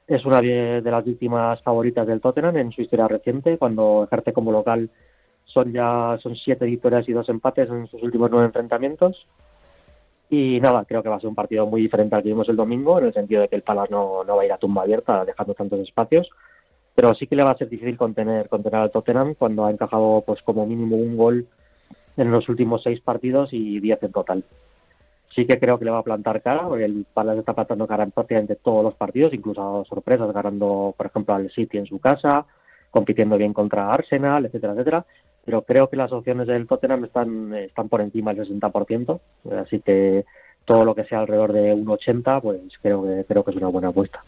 [0.07, 3.57] Es una de las víctimas favoritas del Tottenham en su historia reciente.
[3.57, 4.89] Cuando ejerce como local
[5.45, 9.25] son ya son siete victorias y dos empates en sus últimos nueve enfrentamientos
[10.33, 12.55] Y nada, creo que va a ser un partido muy diferente al que vimos el
[12.55, 14.83] domingo, en el sentido de que el Palace no, no va a ir a tumba
[14.83, 16.29] abierta dejando tantos espacios,
[16.95, 20.23] pero sí que le va a ser difícil contener, contener al Tottenham cuando ha encajado
[20.25, 21.47] pues como mínimo un gol
[22.15, 24.45] en los últimos seis partidos y diez en total.
[25.25, 28.03] Sí que creo que le va a plantar cara, porque el Palace está plantando cara
[28.03, 31.99] en prácticamente todos los partidos, incluso a sorpresas, ganando, por ejemplo, al City en su
[31.99, 32.45] casa,
[32.89, 35.05] compitiendo bien contra Arsenal, etcétera, etcétera.
[35.45, 39.19] Pero creo que las opciones del Tottenham están, están por encima del 60%,
[39.63, 40.25] así que
[40.65, 43.89] todo lo que sea alrededor de 1,80, pues creo que creo que es una buena
[43.89, 44.23] apuesta.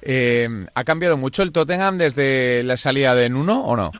[0.00, 3.90] Eh, ¿Ha cambiado mucho el Tottenham desde la salida de Nuno o no?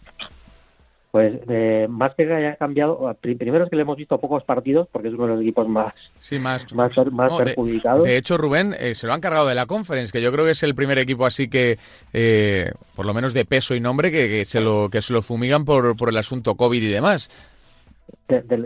[1.12, 5.08] Pues eh, más que haya cambiado, primero es que le hemos visto pocos partidos porque
[5.08, 8.04] es uno de los equipos más, sí, más, más, más perjudicados.
[8.04, 10.52] De, hecho, Rubén, eh, se lo han cargado de la Conference, que yo creo que
[10.52, 11.78] es el primer equipo así que,
[12.14, 15.20] eh, por lo menos de peso y nombre, que, que, se, lo, que se lo
[15.20, 17.28] fumigan por, por el asunto COVID y demás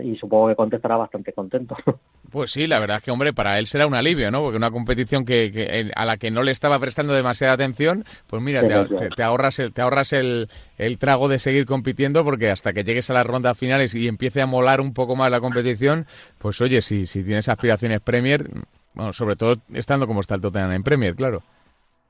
[0.03, 1.75] y supongo que contestará bastante contento.
[2.31, 4.41] Pues sí, la verdad es que, hombre, para él será un alivio, ¿no?
[4.41, 8.61] Porque una competición que, a la que no le estaba prestando demasiada atención, pues mira,
[8.67, 13.09] te, ahorras, el, te ahorras el, el, trago de seguir compitiendo porque hasta que llegues
[13.09, 16.05] a las rondas finales y empiece a molar un poco más la competición,
[16.37, 18.49] pues oye, si, si tienes aspiraciones Premier,
[18.93, 21.43] bueno, sobre todo estando como está el Tottenham en Premier, claro.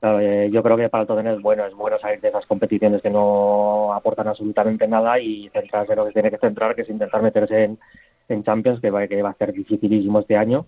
[0.00, 3.02] Eh, yo creo que para el Tottenham es bueno, es bueno salir de esas competiciones
[3.02, 6.88] que no aportan absolutamente nada y centrarse en lo que tiene que centrar, que es
[6.88, 7.78] intentar meterse en,
[8.28, 10.66] en Champions, que va, que va a ser dificilísimo este año.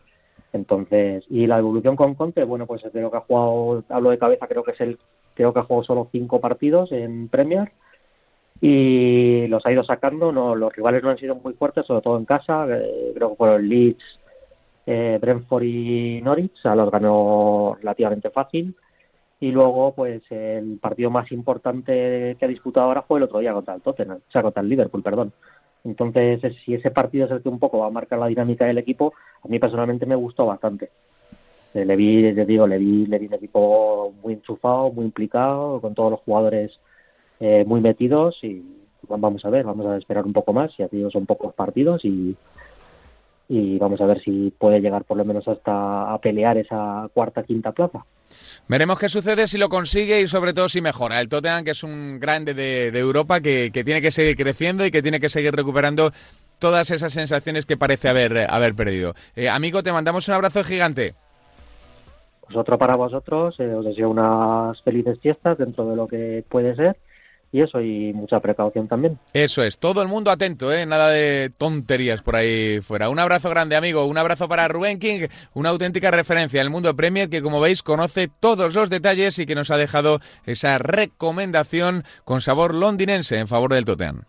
[0.53, 4.49] Entonces, y la evolución con Conte, bueno, pues creo que ha jugado, hablo de cabeza,
[4.49, 4.99] creo que es el,
[5.35, 7.71] creo que ha jugado solo cinco partidos en Premier
[8.61, 12.19] y los ha ido sacando, no, los rivales no han sido muy fuertes, sobre todo
[12.19, 14.21] en casa, eh, creo que fueron Leeds,
[14.87, 18.75] eh, Brentford y Norwich, o sea, los ganó relativamente fácil
[19.39, 23.55] y luego pues el partido más importante que ha disputado ahora fue el otro día
[23.55, 25.33] contra el Tottenham, o sea, contra el Liverpool, perdón.
[25.85, 28.79] Entonces, si ese partido es el que un poco va a marcar la dinámica del
[28.79, 30.91] equipo, a mí personalmente me gustó bastante.
[31.75, 35.81] Eh, le vi, les digo, le vi, le vi un equipo muy enchufado, muy implicado,
[35.81, 36.79] con todos los jugadores
[37.39, 38.63] eh, muy metidos y
[39.09, 42.37] vamos a ver, vamos a esperar un poco más, ya digo, son pocos partidos y,
[43.53, 47.43] y vamos a ver si puede llegar por lo menos hasta a pelear esa cuarta,
[47.43, 48.07] quinta plaza.
[48.69, 51.21] Veremos qué sucede si lo consigue y sobre todo si mejora.
[51.21, 55.03] El Tottenham, que es un grande de, Europa, que, tiene que seguir creciendo y que
[55.03, 56.13] tiene que seguir recuperando
[56.61, 59.15] todas esas sensaciones que parece haber, haber perdido.
[59.35, 61.17] Eh, amigo, te mandamos un abrazo gigante.
[62.43, 66.77] Pues otro para vosotros, eh, os deseo unas felices fiestas dentro de lo que puede
[66.77, 66.97] ser
[67.53, 69.19] y eso, y mucha precaución también.
[69.33, 70.87] Eso es, todo el mundo atento, ¿eh?
[70.87, 73.09] nada de tonterías por ahí fuera.
[73.09, 76.95] Un abrazo grande, amigo, un abrazo para Rubén King, una auténtica referencia en el mundo
[76.95, 82.05] Premier que, como veis, conoce todos los detalles y que nos ha dejado esa recomendación
[82.25, 84.25] con sabor londinense en favor del Tottenham.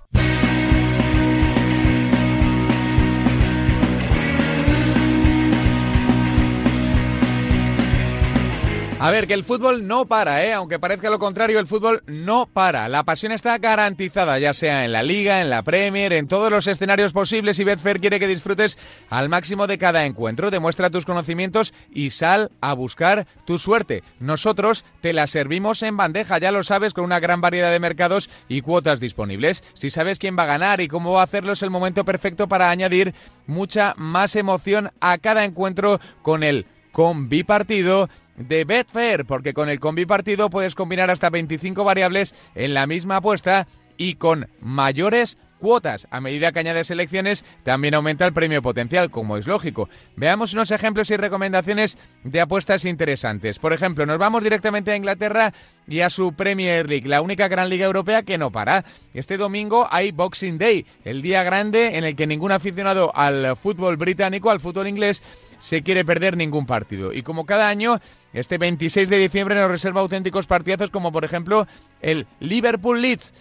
[9.04, 10.54] A ver, que el fútbol no para, ¿eh?
[10.54, 12.88] aunque parezca lo contrario, el fútbol no para.
[12.88, 16.68] La pasión está garantizada, ya sea en la Liga, en la Premier, en todos los
[16.68, 18.78] escenarios posibles y Betfair quiere que disfrutes
[19.10, 20.52] al máximo de cada encuentro.
[20.52, 24.04] Demuestra tus conocimientos y sal a buscar tu suerte.
[24.20, 28.30] Nosotros te la servimos en bandeja, ya lo sabes, con una gran variedad de mercados
[28.48, 29.64] y cuotas disponibles.
[29.74, 32.48] Si sabes quién va a ganar y cómo va a hacerlo, es el momento perfecto
[32.48, 33.16] para añadir
[33.48, 39.80] mucha más emoción a cada encuentro con el combi partido de Betfair, porque con el
[39.80, 46.08] combi partido puedes combinar hasta 25 variables en la misma apuesta y con mayores cuotas.
[46.12, 49.88] A medida que añades selecciones, también aumenta el premio potencial, como es lógico.
[50.17, 53.60] Veamos unos ejemplos y recomendaciones de apuestas interesantes.
[53.60, 55.54] Por ejemplo, nos vamos directamente a Inglaterra
[55.88, 58.84] y a su Premier League, la única gran liga europea que no para.
[59.13, 63.97] Este domingo hay Boxing Day, el día grande en el que ningún aficionado al fútbol
[63.97, 65.21] británico, al fútbol inglés,
[65.60, 67.13] se quiere perder ningún partido.
[67.13, 68.02] Y como cada año,
[68.34, 71.67] este 26 de diciembre nos reserva auténticos partidazos como por ejemplo
[72.02, 73.34] el Liverpool Leeds.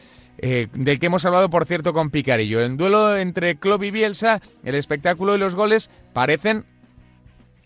[0.42, 2.62] Eh, del que hemos hablado, por cierto, con Picarillo.
[2.62, 6.65] En duelo entre Klopp y Bielsa, el espectáculo y los goles parecen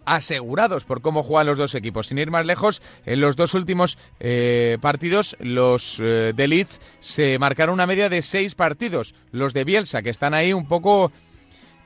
[0.07, 2.09] asegurados por cómo juegan los dos equipos.
[2.09, 6.66] Sin ir más lejos, en los dos últimos eh, partidos, los eh,
[6.99, 9.14] se marcaron una media de seis partidos.
[9.30, 11.12] Los de Bielsa, que están ahí un poco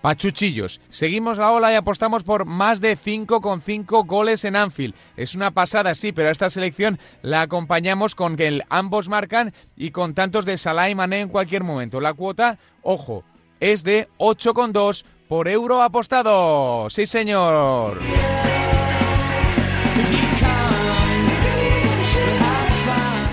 [0.00, 0.80] Pachuchillos.
[0.90, 4.94] Seguimos la ola y apostamos por más de 5,5 goles en Anfield.
[5.16, 9.90] Es una pasada, sí, pero a esta selección la acompañamos con que ambos marcan y
[9.90, 12.00] con tantos de Salah y Mané en cualquier momento.
[12.00, 13.24] La cuota, ojo,
[13.60, 16.88] es de 8,2 por euro apostado.
[16.90, 17.98] Sí, señor.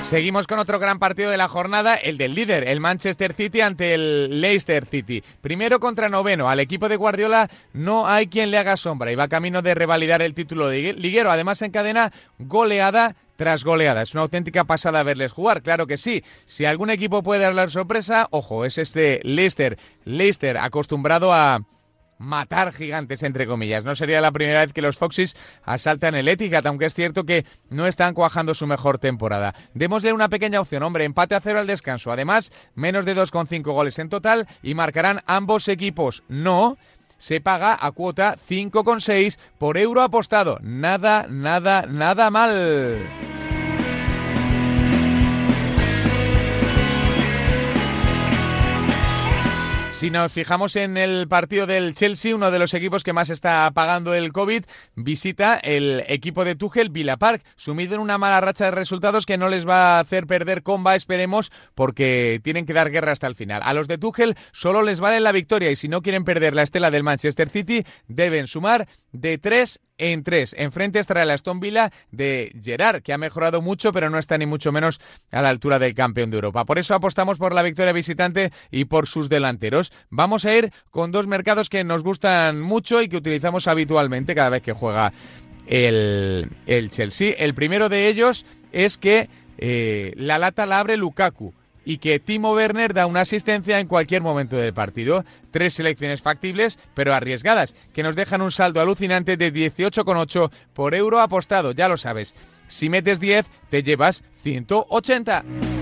[0.10, 3.95] Seguimos con otro gran partido de la jornada, el del líder, el Manchester City ante
[3.95, 5.24] el Leicester City.
[5.41, 9.28] Primero contra noveno, al equipo de Guardiola no hay quien le haga sombra y va
[9.28, 11.32] camino de revalidar el título de liguero.
[11.32, 14.03] Además encadena goleada tras goleada.
[14.03, 16.24] Es una auténtica pasada verles jugar, claro que sí.
[16.45, 19.80] Si algún equipo puede dar sorpresa, ojo, es este Leicester.
[20.06, 21.62] Leicester acostumbrado a
[22.18, 23.84] matar gigantes, entre comillas.
[23.84, 27.45] No sería la primera vez que los Foxys asaltan el Etihad, aunque es cierto que
[27.70, 29.55] no están cuajando su mejor temporada.
[29.74, 32.11] Démosle una pequeña opción, hombre, empate a cero al descanso.
[32.11, 36.24] Además, menos de 2,5 goles en total y marcarán ambos equipos.
[36.28, 36.78] No,
[37.18, 40.59] se paga a cuota 5,6 por euro apostado.
[40.61, 43.44] Nada, nada, nada mal.
[49.95, 53.71] Si nos fijamos en el partido del Chelsea, uno de los equipos que más está
[53.73, 54.65] pagando el COVID,
[54.95, 59.37] visita el equipo de Tuchel, Villa Park, sumido en una mala racha de resultados que
[59.37, 63.35] no les va a hacer perder comba, esperemos, porque tienen que dar guerra hasta el
[63.35, 63.61] final.
[63.63, 66.63] A los de Tuchel solo les vale la victoria y si no quieren perder la
[66.63, 70.55] estela del Manchester City, deben sumar de tres en tres.
[70.57, 74.45] Enfrente estará el Aston Villa de Gerard, que ha mejorado mucho, pero no está ni
[74.45, 74.99] mucho menos
[75.31, 76.65] a la altura del campeón de Europa.
[76.65, 79.91] Por eso apostamos por la victoria visitante y por sus delanteros.
[80.09, 84.49] Vamos a ir con dos mercados que nos gustan mucho y que utilizamos habitualmente cada
[84.49, 85.13] vez que juega
[85.67, 86.49] el,
[86.89, 87.33] Chelsea.
[87.37, 91.53] El primero de ellos es que eh, la lata la abre Lukaku
[91.86, 95.23] y que Timo Werner da una asistencia en cualquier momento del partido.
[95.51, 101.21] Tres selecciones factibles, pero arriesgadas, que nos dejan un saldo alucinante de 18,8 por euro
[101.21, 102.36] apostado, ya lo sabes.
[102.67, 105.74] Si metes 10, te llevas 180.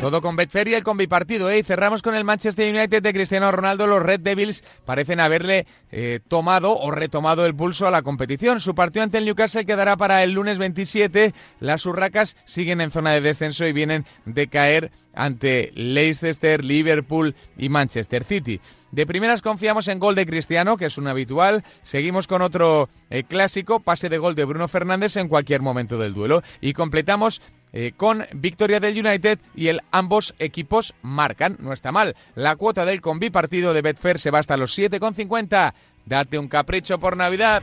[0.00, 1.62] Todo con Betfair y el combipartido, ¿eh?
[1.62, 3.86] Cerramos con el Manchester United de Cristiano Ronaldo.
[3.86, 8.60] Los Red Devils parecen haberle eh, tomado o retomado el pulso a la competición.
[8.60, 11.34] Su partido ante el Newcastle quedará para el lunes 27.
[11.60, 17.68] Las urracas siguen en zona de descenso y vienen de caer ante Leicester, Liverpool y
[17.68, 18.58] Manchester City.
[18.92, 21.62] De primeras confiamos en gol de Cristiano, que es un habitual.
[21.82, 26.14] Seguimos con otro eh, clásico, pase de gol de Bruno Fernández en cualquier momento del
[26.14, 26.42] duelo.
[26.60, 27.42] Y completamos
[27.72, 31.56] eh, con victoria del United y el ambos equipos marcan.
[31.60, 32.16] No está mal.
[32.34, 35.74] La cuota del combi partido de Betfair se va hasta los 7,50.
[36.06, 37.62] Date un capricho por Navidad.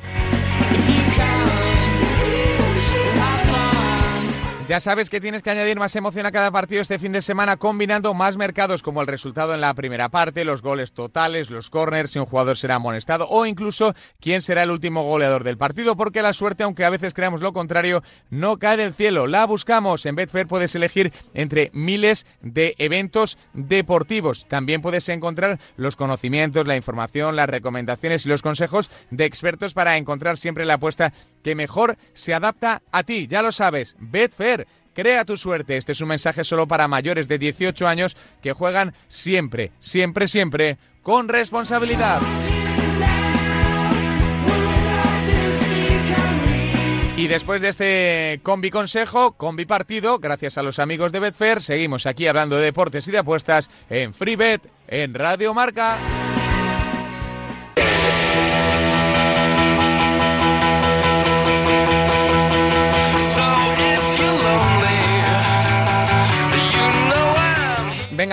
[4.67, 7.55] Ya sabes que tienes que añadir más emoción a cada partido este fin de semana
[7.55, 12.11] combinando más mercados como el resultado en la primera parte, los goles totales, los corners,
[12.11, 16.21] si un jugador será amonestado o incluso quién será el último goleador del partido, porque
[16.21, 19.25] la suerte, aunque a veces creamos lo contrario, no cae del cielo.
[19.25, 20.05] La buscamos.
[20.05, 24.47] En Betfair puedes elegir entre miles de eventos deportivos.
[24.49, 29.95] También puedes encontrar los conocimientos, la información, las recomendaciones y los consejos de expertos para
[29.95, 31.13] encontrar siempre la apuesta
[31.47, 33.25] que mejor se adapta a ti.
[33.29, 34.67] Ya lo sabes, Betfair.
[34.93, 35.77] Crea tu suerte.
[35.77, 40.77] Este es un mensaje solo para mayores de 18 años que juegan siempre, siempre, siempre
[41.03, 42.19] con responsabilidad.
[47.15, 52.05] Y después de este combi consejo, combi partido, gracias a los amigos de Betfair, seguimos
[52.05, 56.26] aquí hablando de deportes y de apuestas en FreeBet en Radio Marca.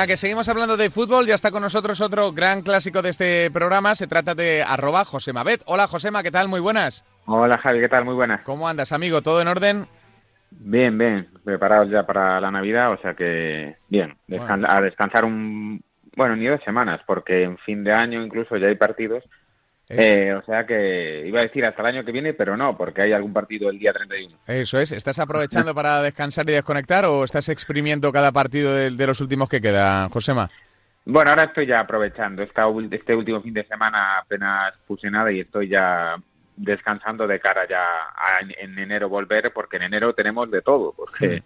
[0.04, 1.26] Venga, que seguimos hablando de fútbol.
[1.26, 3.94] Ya está con nosotros otro gran clásico de este programa.
[3.94, 5.62] Se trata de arroba Josema Bet.
[5.64, 6.46] Hola Josema, ¿qué tal?
[6.46, 7.06] Muy buenas.
[7.24, 8.04] Hola Javi, ¿qué tal?
[8.04, 8.42] Muy buenas.
[8.42, 9.22] ¿Cómo andas, amigo?
[9.22, 9.86] ¿Todo en orden?
[10.50, 11.30] Bien, bien.
[11.42, 14.14] Preparados ya para la Navidad, o sea que bien.
[14.68, 15.82] A descansar un...
[16.14, 19.24] Bueno, ni dos semanas, porque en fin de año incluso ya hay partidos
[19.88, 23.02] eh, o sea que iba a decir hasta el año que viene, pero no, porque
[23.02, 24.38] hay algún partido el día 31.
[24.46, 24.92] Eso es.
[24.92, 29.60] ¿Estás aprovechando para descansar y desconectar o estás exprimiendo cada partido de, los últimos que
[29.60, 30.50] quedan, Josema?
[31.04, 32.42] Bueno, ahora estoy ya aprovechando.
[32.42, 36.16] este último fin de semana apenas puse nada y estoy ya
[36.56, 37.82] descansando de cara ya
[38.16, 41.42] a en enero volver, porque en enero tenemos de todo, porque...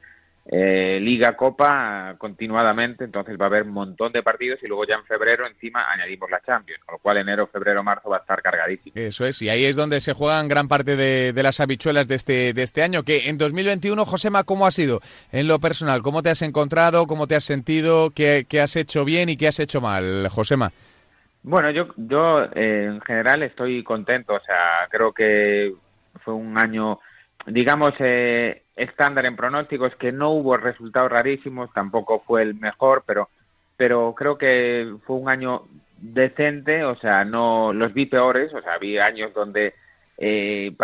[0.51, 4.95] Eh, Liga, Copa continuadamente, entonces va a haber un montón de partidos y luego ya
[4.95, 8.41] en febrero encima añadimos la Champions, con lo cual enero, febrero, marzo va a estar
[8.41, 8.95] cargadísimo.
[8.97, 12.55] Eso es, y ahí es donde se juegan gran parte de, las habichuelas de este,
[12.55, 16.01] de este año, que en 2021, Josema, ¿cómo ha sido en lo personal?
[16.01, 17.07] ¿Cómo te has encontrado?
[17.07, 18.11] ¿Cómo te has sentido?
[18.15, 20.73] ¿Qué, has hecho bien y qué has hecho mal, Josema?
[21.43, 25.75] Bueno, yo, yo eh, en general estoy contento, o sea, creo que
[26.25, 27.01] fue un año,
[27.47, 33.29] digamos, eh, estándar en pronósticos, que no hubo resultados rarísimos, tampoco fue el mejor, pero,
[33.77, 35.65] pero creo que fue un año
[36.01, 39.75] decente, o sea, no los vi peores, o sea, había años donde
[40.17, 40.75] eh,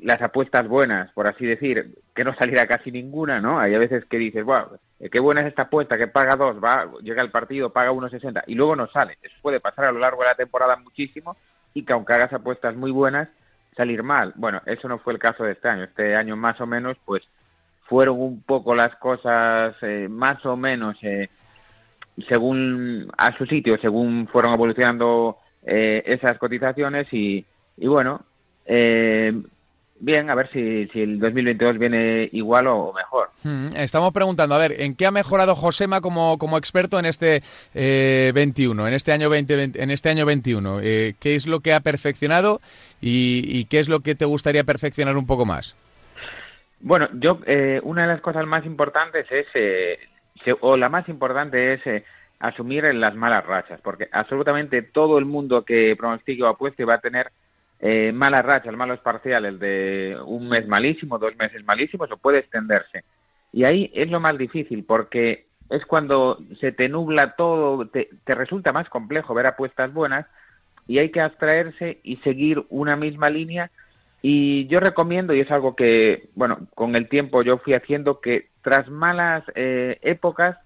[0.00, 3.58] las apuestas buenas, por así decir, que no saliera casi ninguna, ¿no?
[3.58, 6.62] Hay a veces que dices, wow, eh, qué buena es esta apuesta, que paga dos,
[6.62, 9.18] va, llega al partido, paga 1.60 y luego no sale.
[9.22, 11.36] Eso puede pasar a lo largo de la temporada muchísimo
[11.74, 13.28] y que aunque hagas apuestas muy buenas,
[13.76, 14.32] salir mal.
[14.36, 15.84] Bueno, eso no fue el caso de este año.
[15.84, 17.22] Este año más o menos, pues
[17.82, 21.28] fueron un poco las cosas eh, más o menos eh,
[22.28, 27.44] según a su sitio, según fueron evolucionando eh, esas cotizaciones y,
[27.76, 28.24] y bueno,
[28.66, 29.32] eh,
[30.04, 33.30] bien, a ver si, si, el 2022 viene igual o mejor.
[33.42, 37.42] Hmm, estamos preguntando, a ver, ¿en qué ha mejorado Josema como, como experto en este
[37.74, 40.80] eh, 21, en este año 20, en este año 21?
[40.82, 42.60] Eh, ¿Qué es lo que ha perfeccionado
[43.00, 45.76] y, y, qué es lo que te gustaría perfeccionar un poco más?
[46.84, 49.98] Bueno, yo eh, una de las cosas más importantes es, eh,
[50.60, 52.04] o la más importante es eh,
[52.40, 57.00] asumir las malas rachas, porque absolutamente todo el mundo que pronostique o apueste va a
[57.00, 57.30] tener
[57.86, 63.04] eh, malas rachas, malos parciales de un mes malísimo, dos meses malísimos, o puede extenderse.
[63.52, 68.34] Y ahí es lo más difícil, porque es cuando se te nubla todo, te, te
[68.34, 70.24] resulta más complejo ver apuestas buenas
[70.88, 73.70] y hay que abstraerse y seguir una misma línea.
[74.22, 78.48] Y yo recomiendo, y es algo que, bueno, con el tiempo yo fui haciendo, que
[78.62, 80.56] tras malas eh, épocas,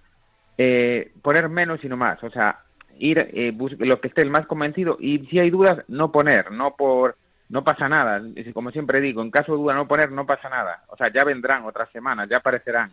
[0.56, 2.22] eh, poner menos y no más.
[2.22, 2.60] O sea,
[2.98, 6.74] ir eh, lo que esté el más convencido y si hay dudas no poner no
[6.76, 7.16] por
[7.48, 8.22] no pasa nada.
[8.52, 10.84] Como siempre digo en caso de duda no poner no pasa nada.
[10.88, 12.92] O sea ya vendrán otras semanas ya aparecerán.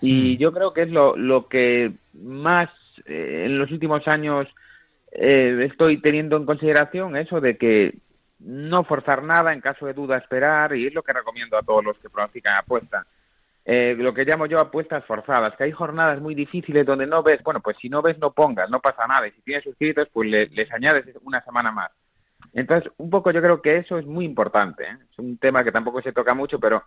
[0.00, 2.68] Y yo creo que es lo, lo que más
[3.06, 4.48] eh, en los últimos años
[5.12, 7.94] eh, estoy teniendo en consideración eso de que
[8.40, 11.84] no forzar nada en caso de duda esperar y es lo que recomiendo a todos
[11.84, 13.06] los que pronostican apuesta
[13.64, 17.42] eh, lo que llamo yo apuestas forzadas, que hay jornadas muy difíciles donde no ves,
[17.42, 20.28] bueno, pues si no ves no pongas, no pasa nada, y si tienes suscritos, pues
[20.28, 21.90] le, les añades una semana más.
[22.52, 24.98] Entonces, un poco yo creo que eso es muy importante, ¿eh?
[25.10, 26.82] es un tema que tampoco se toca mucho, pero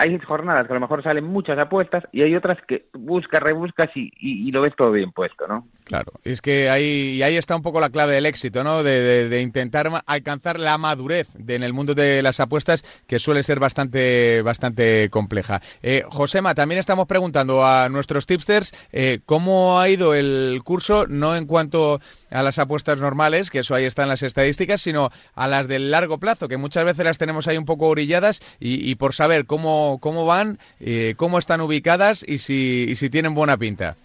[0.00, 3.90] hay jornadas que a lo mejor salen muchas apuestas y hay otras que buscas, rebuscas
[3.94, 5.66] y, y, lo ves todo bien puesto, ¿no?
[5.84, 8.82] Claro, es que ahí, ahí está un poco la clave del éxito, ¿no?
[8.82, 13.42] De, de, intentar alcanzar la madurez de, en el mundo de las apuestas, que suele
[13.42, 15.60] ser bastante, bastante compleja.
[15.82, 21.36] Eh, Josema, también estamos preguntando a nuestros tipsters eh, cómo ha ido el curso, no
[21.36, 25.46] en cuanto a las apuestas normales, que eso ahí está en las estadísticas, sino a
[25.46, 29.14] las del largo plazo, que muchas veces las tenemos ahí un poco orilladas y por
[29.14, 33.96] saber cómo, cómo van, eh, cómo están ubicadas y si, y si tienen buena pinta.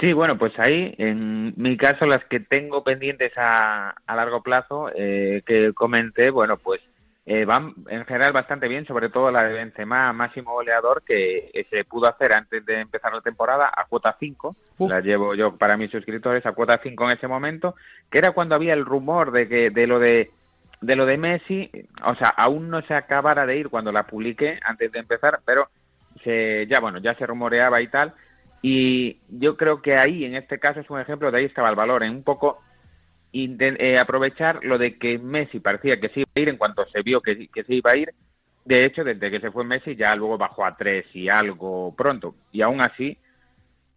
[0.00, 4.90] Sí, bueno, pues ahí, en mi caso, las que tengo pendientes a, a largo plazo,
[4.94, 6.80] eh, que comenté, bueno, pues
[7.24, 11.84] eh, van en general bastante bien, sobre todo la de Benzema, máximo goleador, que se
[11.84, 14.88] pudo hacer antes de empezar la temporada a cuota 5, uh.
[14.88, 17.76] la llevo yo para mis suscriptores a cuota 5 en ese momento,
[18.10, 20.30] que era cuando había el rumor de que de lo de
[20.82, 21.70] de lo de Messi,
[22.04, 25.68] o sea, aún no se acabara de ir cuando la publiqué antes de empezar, pero
[26.22, 28.14] se, ya bueno, ya se rumoreaba y tal,
[28.62, 31.76] y yo creo que ahí, en este caso, es un ejemplo de ahí estaba el
[31.76, 32.60] valor, en un poco
[33.32, 37.02] eh, aprovechar lo de que Messi parecía que se iba a ir en cuanto se
[37.02, 38.12] vio que, que se iba a ir.
[38.64, 42.34] De hecho, desde que se fue Messi ya luego bajó a tres y algo pronto.
[42.52, 43.18] Y aún así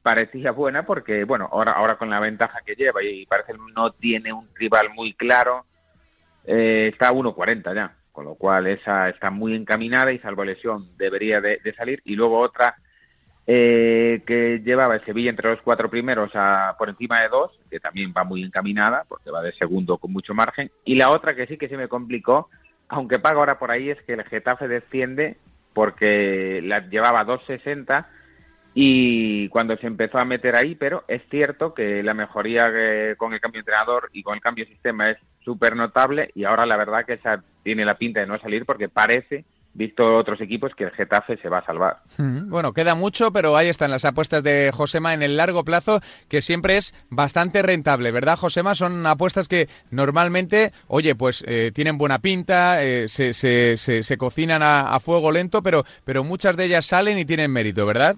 [0.01, 4.31] parecía buena porque, bueno, ahora, ahora con la ventaja que lleva y parece no tiene
[4.31, 5.65] un rival muy claro,
[6.47, 7.95] eh, está a 1.40 ya.
[8.11, 12.01] Con lo cual esa está muy encaminada y salvo lesión debería de, salir.
[12.05, 12.77] Y luego otra
[13.45, 17.81] eh, que llevaba el Sevilla entre los cuatro primeros a por encima de dos, que
[17.81, 20.71] también va muy encaminada, porque va de segundo con mucho margen.
[20.85, 22.49] Y la otra que sí que se me complicó,
[22.87, 25.35] aunque paga ahora por ahí, es que el Getafe desciende
[25.73, 28.05] porque la llevaba 2.60
[28.77, 33.33] y cuando se empezó a meter ahí, pero es cierto que la mejoría que, con
[33.33, 36.65] el cambio de entrenador y con el cambio de sistema es súper notable y ahora
[36.65, 40.73] la verdad que esa tiene la pinta de no salir porque parece visto otros equipos
[40.75, 41.97] que el Getafe se va a salvar.
[42.17, 46.41] Bueno, queda mucho, pero ahí están las apuestas de Josema en el largo plazo, que
[46.41, 48.73] siempre es bastante rentable, ¿verdad, Josema?
[48.73, 54.17] Son apuestas que normalmente, oye, pues eh, tienen buena pinta, eh, se, se, se, se,
[54.17, 58.15] cocinan a, a, fuego lento, pero, pero muchas de ellas salen y tienen mérito, ¿verdad?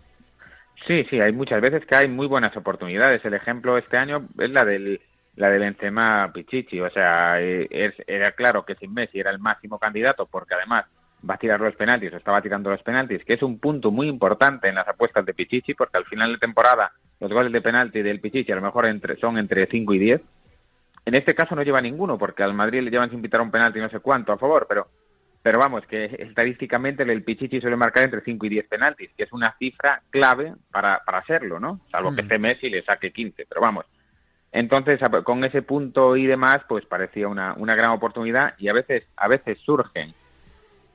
[0.87, 3.23] Sí, sí, hay muchas veces que hay muy buenas oportunidades.
[3.25, 5.01] El ejemplo este año es la del
[5.35, 9.37] la de Benzema Pichichi, o sea, eh, es, era claro que sin Messi era el
[9.37, 10.85] máximo candidato porque además
[11.29, 14.07] va a tirar los penaltis o estaba tirando los penaltis, que es un punto muy
[14.07, 18.01] importante en las apuestas de Pichichi, porque al final de temporada los goles de penalti
[18.01, 20.21] del Pichichi a lo mejor entre, son entre 5 y 10.
[21.05, 23.79] En este caso no lleva ninguno, porque al Madrid le llevan sin pitar un penalti
[23.79, 24.87] no sé cuánto a favor, pero,
[25.47, 29.31] pero vamos, que estadísticamente el Pichichi suele marcar entre 5 y 10 penaltis, que es
[29.31, 31.79] una cifra clave para, para hacerlo, ¿no?
[31.89, 32.15] Salvo mm.
[32.15, 33.85] que este Messi le saque 15, pero vamos.
[34.51, 39.05] Entonces, con ese punto y demás, pues parecía una, una gran oportunidad y a veces,
[39.15, 40.13] a veces surgen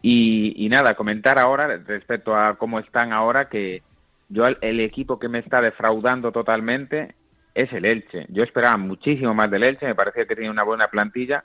[0.03, 3.83] Y, nada, comentar ahora respecto a cómo están ahora que
[4.29, 7.15] yo el, equipo que me está defraudando totalmente
[7.55, 8.27] es el Elche.
[8.29, 11.43] Yo esperaba muchísimo más del Elche, me parecía que tenía una buena plantilla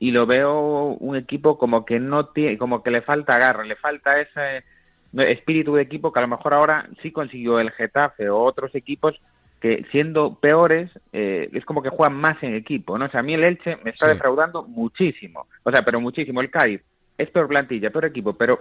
[0.00, 3.76] y lo veo un equipo como que no tiene, como que le falta garra, le
[3.76, 4.64] falta ese
[5.12, 9.20] espíritu de equipo que a lo mejor ahora sí consiguió el Getafe o otros equipos
[9.60, 13.04] que siendo peores eh, es como que juegan más en equipo, ¿no?
[13.04, 16.40] O sea, a mí el Elche me está defraudando muchísimo, o sea, pero muchísimo.
[16.40, 16.80] El Cádiz
[17.18, 18.60] es peor plantilla, peor equipo, pero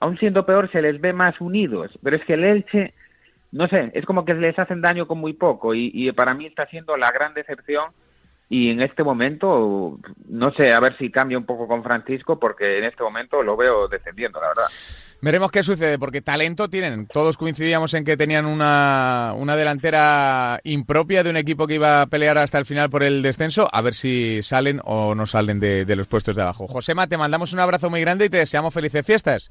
[0.00, 1.96] aún siendo peor se les ve más unidos.
[2.02, 2.94] Pero es que el Elche,
[3.52, 6.66] no sé, es como que les hacen daño con muy poco y, para mí está
[6.66, 7.92] siendo la gran decepción
[8.54, 9.98] y en este momento,
[10.28, 13.56] no sé, a ver si cambia un poco con Francisco porque en este momento lo
[13.56, 14.66] veo descendiendo, la verdad.
[15.20, 17.08] Veremos qué sucede, porque talento tienen.
[17.08, 22.06] Todos coincidíamos en que tenían una, una, delantera impropia de un equipo que iba a
[22.06, 23.68] pelear hasta el final por el descenso.
[23.72, 26.68] A ver si salen o no salen de, de los puestos de abajo.
[26.68, 29.50] Josema, te mandamos un abrazo muy grande y te deseamos felices fiestas.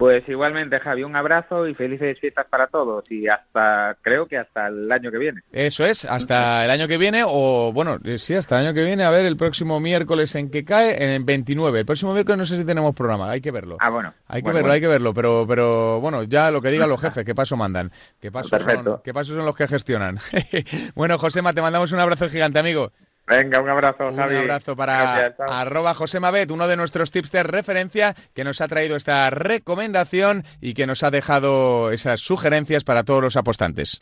[0.00, 4.68] Pues igualmente, Javi, un abrazo y felices fiestas para todos y hasta, creo que hasta
[4.68, 5.42] el año que viene.
[5.52, 8.82] Eso es, hasta el año que viene o, bueno, eh, sí, hasta el año que
[8.82, 11.80] viene, a ver, el próximo miércoles en que cae, en el 29.
[11.80, 13.76] El próximo miércoles no sé si tenemos programa, hay que verlo.
[13.78, 14.14] Ah, bueno.
[14.26, 17.22] Hay que verlo, hay que verlo, pero, pero bueno, ya lo que digan los jefes,
[17.22, 17.92] qué paso mandan,
[18.22, 20.16] qué pasos, son, qué pasos son los que gestionan.
[20.94, 22.90] bueno, Josema, te mandamos un abrazo gigante, amigo.
[23.30, 24.34] Venga, un abrazo, Javi.
[24.34, 28.66] Un abrazo para arroba José Mabet, uno de nuestros tips de referencia que nos ha
[28.66, 33.98] traído esta recomendación y que nos ha dejado esas sugerencias para todos los apostantes.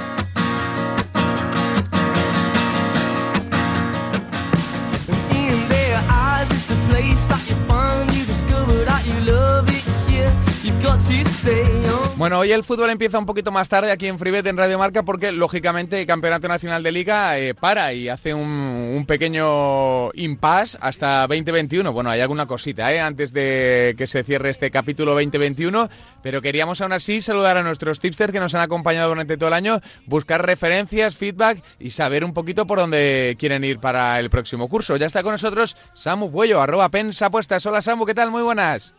[12.18, 15.04] Bueno, hoy el fútbol empieza un poquito más tarde aquí en Freebet en Radio Marca
[15.04, 21.28] porque lógicamente el Campeonato Nacional de Liga eh, para y hace un, pequeño impasse hasta
[21.28, 21.92] 2021.
[21.92, 25.88] Bueno, hay alguna cosita eh, antes de que se cierre este capítulo 2021,
[26.20, 29.54] pero queríamos aún así saludar a nuestros tipsters que nos han acompañado durante todo el
[29.54, 34.68] año, buscar referencias, feedback y saber un poquito por dónde quieren ir para el próximo
[34.68, 34.96] curso.
[34.96, 37.64] Ya está con nosotros Samu Puello, arroba pensapuestas.
[37.64, 38.32] Hola Samu, ¿qué tal?
[38.32, 38.92] Muy buenas.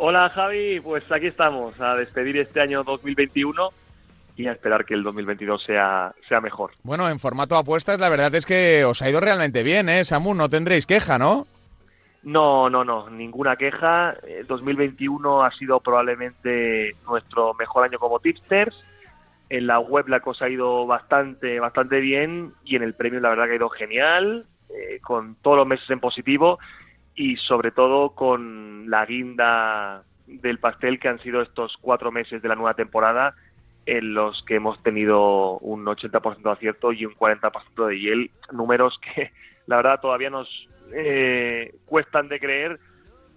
[0.00, 3.70] Hola Javi, pues aquí estamos a despedir este año 2021
[4.36, 6.70] y a esperar que el 2022 sea, sea mejor.
[6.84, 10.04] Bueno, en formato apuestas la verdad es que os ha ido realmente bien, ¿eh?
[10.04, 11.48] Samu, no tendréis queja, ¿no?
[12.22, 14.14] No, no, no, ninguna queja.
[14.24, 18.76] El 2021 ha sido probablemente nuestro mejor año como tipsters.
[19.50, 23.30] En la web la cosa ha ido bastante, bastante bien y en el premio la
[23.30, 26.60] verdad que ha ido genial, eh, con todos los meses en positivo
[27.18, 32.48] y sobre todo con la guinda del pastel que han sido estos cuatro meses de
[32.48, 33.34] la nueva temporada
[33.86, 39.00] en los que hemos tenido un 80% de acierto y un 40% de hiel, números
[39.14, 39.32] que
[39.66, 40.48] la verdad todavía nos
[40.92, 42.78] eh, cuestan de creer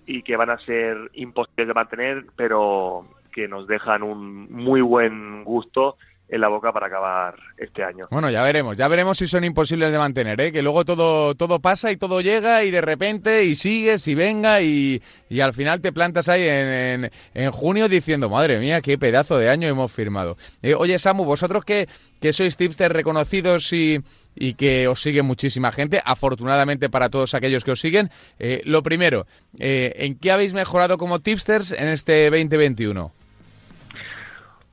[0.06, 5.44] y que van a ser imposibles de mantener, pero que nos dejan un muy buen
[5.44, 5.98] gusto
[6.32, 8.08] en la boca para acabar este año.
[8.10, 10.52] Bueno, ya veremos, ya veremos si son imposibles de mantener, ¿eh?
[10.54, 14.62] que luego todo, todo pasa y todo llega y de repente y sigues y venga
[14.62, 19.38] y, y al final te plantas ahí en, en, junio diciendo, madre mía, qué pedazo
[19.38, 20.38] de año hemos firmado.
[20.62, 21.90] Eh, oye, Samu, vosotros que,
[22.22, 24.00] que sois tipsters reconocidos y,
[24.34, 28.10] y que os sigue muchísima gente, afortunadamente para todos aquellos que os siguen,
[28.40, 29.28] eh, lo primero,
[29.60, 33.12] eh, ¿en qué habéis mejorado como tipsters en este 2021?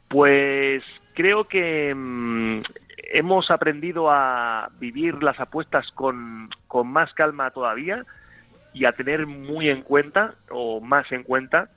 [0.09, 0.85] Pues
[1.19, 2.63] creo que mm,
[3.13, 6.49] hemos aprendido a vivir las apuestas con,
[6.85, 8.07] más calma todavía
[8.73, 11.71] y a tener muy en cuenta o más en cuenta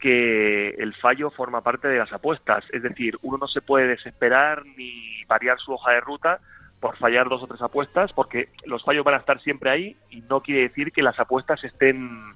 [0.00, 2.64] que el fallo forma parte de las apuestas.
[2.72, 6.40] Es decir, uno no se puede desesperar ni variar su hoja de ruta
[6.80, 10.22] por fallar dos o tres apuestas, porque los fallos van a estar siempre ahí y
[10.22, 12.34] no quiere decir que las apuestas estén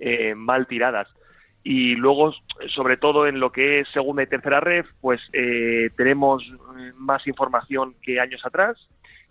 [0.00, 1.06] eh, mal tiradas
[1.62, 2.32] y luego
[2.74, 7.26] sobre todo en lo que es segunda y tercera red pues eh, tenemos eh, más
[7.26, 8.78] información que años atrás.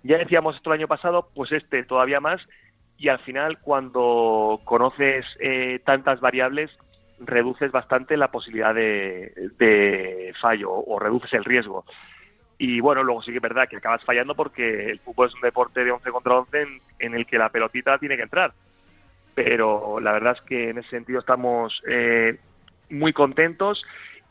[0.04, 2.42] Ya decíamos esto el año pasado pues este todavía más
[2.98, 6.72] y al final cuando conoces eh, tantas variables
[7.20, 11.84] reduces bastante la posibilidad de, fallo o reduces el riesgo.
[12.58, 15.42] Y bueno, luego sí que es verdad que acabas fallando porque el fútbol es un
[15.42, 16.68] deporte de 11 contra 11
[17.00, 18.54] en el que la pelotita tiene que entrar
[19.42, 22.38] pero la verdad es que en ese sentido estamos eh,
[22.90, 23.82] muy contentos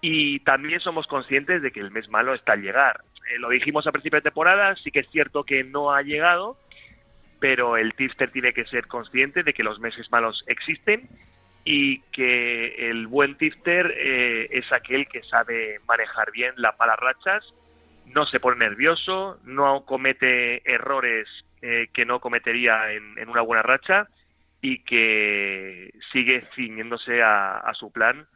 [0.02, 3.00] y también somos conscientes de que el mes malo está al llegar.
[3.30, 6.58] Eh, lo dijimos a principio de temporada, sí que es cierto que no ha llegado,
[7.40, 11.08] pero el tipster tiene que ser consciente de que los meses malos existen
[11.64, 17.54] y que el buen tipster eh, es aquel que sabe manejar bien las malas rachas,
[18.04, 21.28] no se pone nervioso, no comete errores
[21.60, 24.06] que no cometería en una buena racha
[24.60, 28.26] y que sigue ciñéndose a, su plan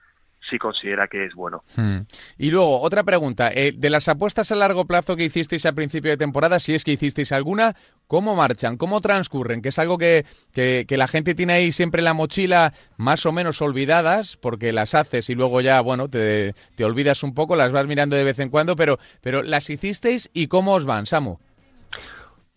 [0.49, 1.63] si considera que es bueno.
[1.77, 2.01] Hmm.
[2.37, 3.53] Y luego, otra pregunta.
[3.55, 6.83] Eh, de las apuestas a largo plazo que hicisteis a principio de temporada, si es
[6.83, 7.77] que hicisteis alguna,
[8.09, 8.77] ¿cómo marchan?
[8.77, 9.63] ¿Cómo transcurren?
[9.63, 13.31] Que es algo que, que, la gente tiene ahí siempre en la mochila más o
[13.31, 17.71] menos olvidadas, porque las haces y luego ya, bueno, te, te olvidas un poco, las
[17.71, 21.39] vas mirando de vez en cuando, pero, pero ¿las hicisteis y cómo os van, Samu?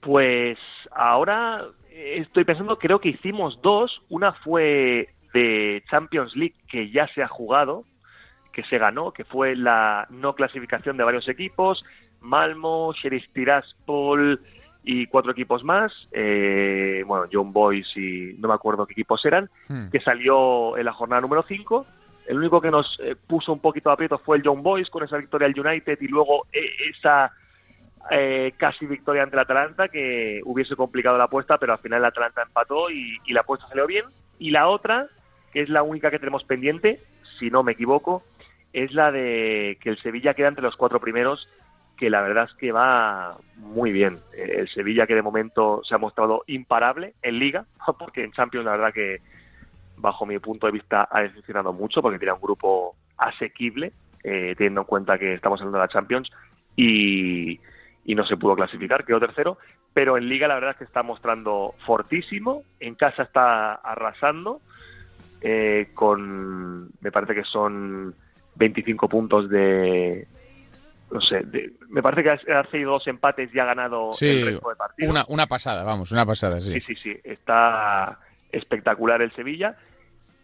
[0.01, 0.57] Pues
[0.91, 1.65] ahora
[1.95, 4.01] estoy pensando, creo que hicimos dos.
[4.09, 7.85] Una fue de Champions League que ya se ha jugado,
[8.51, 11.83] que se ganó, que fue la no clasificación de varios equipos,
[12.21, 14.41] Malmo, Sheriff Tiraspol
[14.83, 19.49] y cuatro equipos más, eh, bueno, John Boys y no me acuerdo qué equipos eran,
[19.67, 19.89] hmm.
[19.89, 21.85] que salió en la jornada número 5.
[22.27, 25.03] El único que nos eh, puso un poquito de aprieto fue el John Boys con
[25.03, 27.31] esa victoria del United y luego eh, esa
[28.11, 32.05] eh, casi victoria ante el Atalanta, que hubiese complicado la apuesta, pero al final el
[32.05, 34.05] Atalanta empató y, la apuesta salió bien.
[34.37, 35.07] Y la otra,
[35.51, 37.01] que es la única que tenemos pendiente,
[37.39, 38.23] si no me equivoco,
[38.73, 41.47] es la de que el Sevilla queda entre los cuatro primeros,
[41.97, 44.19] que la verdad es que va muy bien.
[44.33, 47.65] Eh, el Sevilla que de momento se ha mostrado imparable en liga,
[47.99, 49.21] porque en Champions la verdad que
[49.97, 53.93] bajo mi punto de vista ha decepcionado mucho, porque tiene un grupo asequible,
[54.23, 56.31] eh, teniendo en cuenta que estamos hablando de la Champions,
[56.75, 57.59] y,
[58.05, 59.57] y no se pudo clasificar, quedó tercero,
[59.93, 64.61] pero en liga la verdad es que está mostrando fortísimo, en casa está arrasando,
[65.41, 68.13] eh, con, me parece que son
[68.55, 70.27] 25 puntos de,
[71.11, 71.43] no sé,
[71.89, 75.11] me parece que ha seguido dos empates y ha ganado el resto de partidos.
[75.11, 76.73] Una, una pasada, vamos, una pasada, sí.
[76.73, 78.19] Sí, sí, sí, está
[78.51, 79.77] espectacular el Sevilla.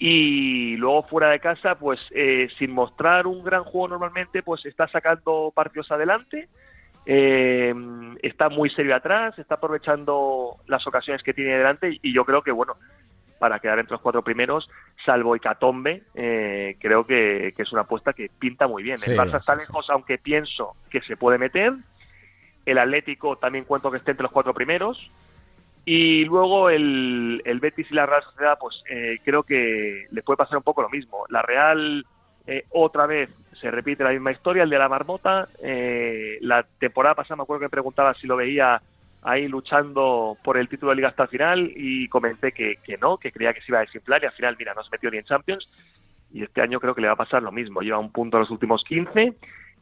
[0.04, 4.88] Y luego fuera de casa, pues eh, sin mostrar un gran juego normalmente, pues está
[4.88, 6.50] sacando partidos adelante
[7.06, 7.74] eh,
[8.22, 12.52] está muy serio atrás, está aprovechando las ocasiones que tiene delante y yo creo que,
[12.52, 12.76] bueno,
[13.40, 14.70] para quedar entre los cuatro primeros,
[15.04, 19.00] salvo Icatombe, eh, creo que, es una apuesta que pinta muy bien.
[19.04, 21.74] el Barça está lejos, aunque pienso que se puede meter.
[22.68, 25.10] El Atlético también cuento que esté entre los cuatro primeros.
[25.86, 30.38] Y luego el, el Betis y la Real Sociedad, pues eh, creo que le puede
[30.38, 31.26] pasar un poco lo mismo.
[31.30, 32.06] La Real
[32.48, 35.50] eh, otra vez se repite la misma historia, el de la marmota.
[35.62, 38.82] Eh, la temporada pasada me acuerdo que preguntaba si lo veía
[39.22, 43.32] ahí luchando por el título de liga hasta el final y comenté que, no, que
[43.32, 45.26] creía que se iba a desinflar y al final, mira, no se metió ni en
[45.26, 45.70] Champions.
[46.34, 47.82] Y este año creo que le va a pasar lo mismo.
[47.82, 49.36] Lleva un punto en los últimos 15,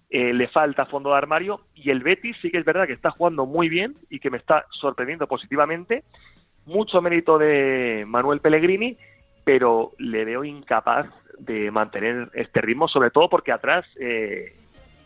[0.09, 3.11] eh, le falta fondo de armario y el Betis sí que es verdad que está
[3.11, 6.03] jugando muy bien y que me está sorprendiendo positivamente.
[6.65, 8.97] Mucho mérito de Manuel Pellegrini,
[9.43, 11.07] pero le veo incapaz
[11.39, 14.55] de mantener este ritmo, sobre todo porque atrás eh,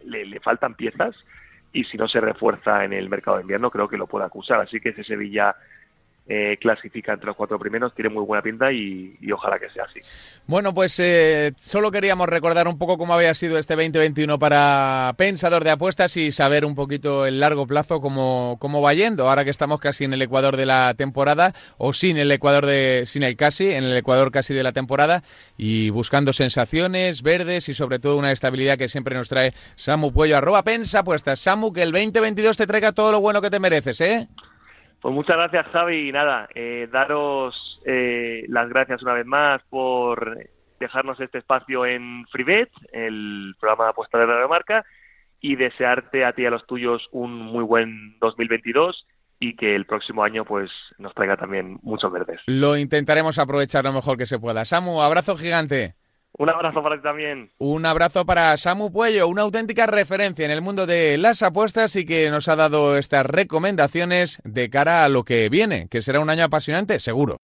[0.03, 1.15] le, faltan piezas
[1.71, 4.59] y si no se refuerza en el mercado de invierno creo que lo puede acusar.
[4.59, 5.55] Así que ese Sevilla
[6.25, 9.99] eh, clasifica entre los cuatro primeros, tiene muy buena pinta y, ojalá que sea así.
[10.47, 15.65] Bueno, pues eh, solo queríamos recordar un poco cómo había sido este 2021 para Pensador
[15.65, 19.49] de Apuestas y saber un poquito el largo plazo cómo, cómo va yendo, ahora que
[19.49, 23.35] estamos casi en el Ecuador de la temporada o sin el Ecuador de, sin el
[23.35, 25.23] casi, en el Ecuador casi de la temporada
[25.57, 30.37] y buscando sensaciones verdes y sobre todo una estabilidad que siempre nos trae Samu Puello,
[30.37, 31.39] arroba Pensa Apuestas.
[31.39, 34.29] Samu, que el 2022 te traiga todo lo bueno que te mereces, ¿eh?
[35.03, 36.07] Pues muchas gracias, Javi.
[36.07, 40.47] Y nada, eh, daros eh, las gracias una vez más por
[40.79, 44.85] dejarnos este espacio en FreeBet, el programa de apuesta de la marca,
[45.41, 49.05] y desearte a ti y a los tuyos un muy buen 2022
[49.41, 52.39] y que el próximo año pues nos traiga también muchos verdes.
[52.47, 54.63] Lo intentaremos aprovechar lo mejor que se pueda.
[54.63, 55.95] Samu, abrazo gigante.
[56.35, 57.51] Un abrazo para ti también.
[57.59, 62.05] Un abrazo para Samu Puello, una auténtica referencia en el mundo de las apuestas y
[62.05, 66.31] que nos ha dado estas recomendaciones de cara a lo que viene, que será un
[66.31, 67.37] año apasionante, seguro.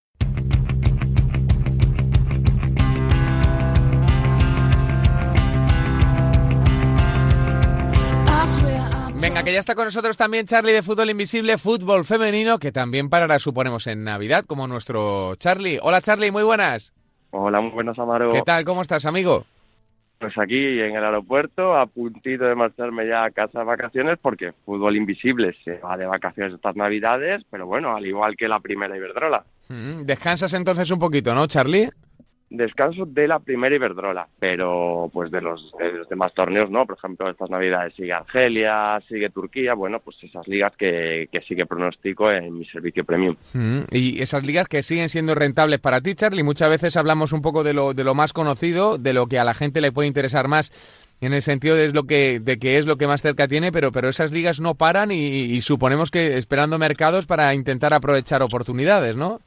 [9.20, 13.10] Venga, que ya está con nosotros también Charlie de Fútbol Invisible, fútbol femenino, que también
[13.10, 15.78] parará, suponemos, en Navidad, como nuestro Charlie.
[15.82, 16.94] Hola Charlie, muy buenas.
[17.30, 18.32] Hola, muy buenas, Amaro.
[18.32, 18.64] ¿Qué tal?
[18.64, 19.44] ¿Cómo estás, amigo?
[20.18, 24.52] Pues aquí en el aeropuerto, a puntito de marcharme ya a casa de vacaciones, porque
[24.66, 28.94] Fútbol Invisible se va de vacaciones estas Navidades, pero bueno, al igual que la primera
[28.94, 29.44] Iberdrola.
[29.70, 31.88] Mm, descansas entonces un poquito, ¿no, Charlie?
[32.50, 35.72] Descanso de la primera Iberdrola, pero pues de los,
[36.10, 40.72] demás torneos no, por ejemplo, estas navidades sigue Argelia, sigue Turquía, bueno, pues esas ligas
[40.76, 43.36] que, que sí que pronostico en mi servicio premium.
[43.54, 47.40] Mm, y esas ligas que siguen siendo rentables para ti, Charlie, muchas veces hablamos un
[47.40, 50.08] poco de lo, de lo más conocido, de lo que a la gente le puede
[50.08, 50.72] interesar más
[51.20, 53.92] en el sentido de, lo que, de que es lo que más cerca tiene, pero,
[53.92, 59.16] pero esas ligas no paran y, y suponemos que esperando mercados para intentar aprovechar oportunidades,
[59.16, 59.40] ¿no?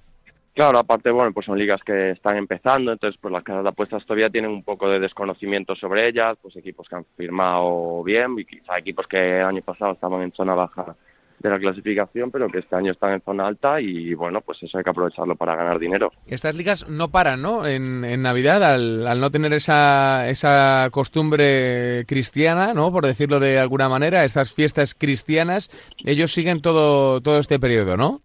[0.54, 4.06] Claro, aparte, bueno, pues son ligas que están empezando, entonces pues las casas de apuestas
[4.06, 8.46] todavía tienen un poco de desconocimiento sobre ellas, pues equipos que han firmado bien y
[8.46, 10.96] quizá equipos que el año pasado estaban en zona baja
[11.40, 14.78] de la clasificación, pero que este año están en zona alta y bueno, pues eso
[14.78, 16.12] hay que aprovecharlo para ganar dinero.
[16.28, 17.66] Estas ligas no paran, ¿no?
[17.66, 22.92] En, en Navidad, al, al, no tener esa, esa costumbre cristiana, ¿no?
[22.92, 25.70] Por decirlo de alguna manera, estas fiestas cristianas,
[26.06, 28.22] ellos siguen todo, todo este periodo, ¿no?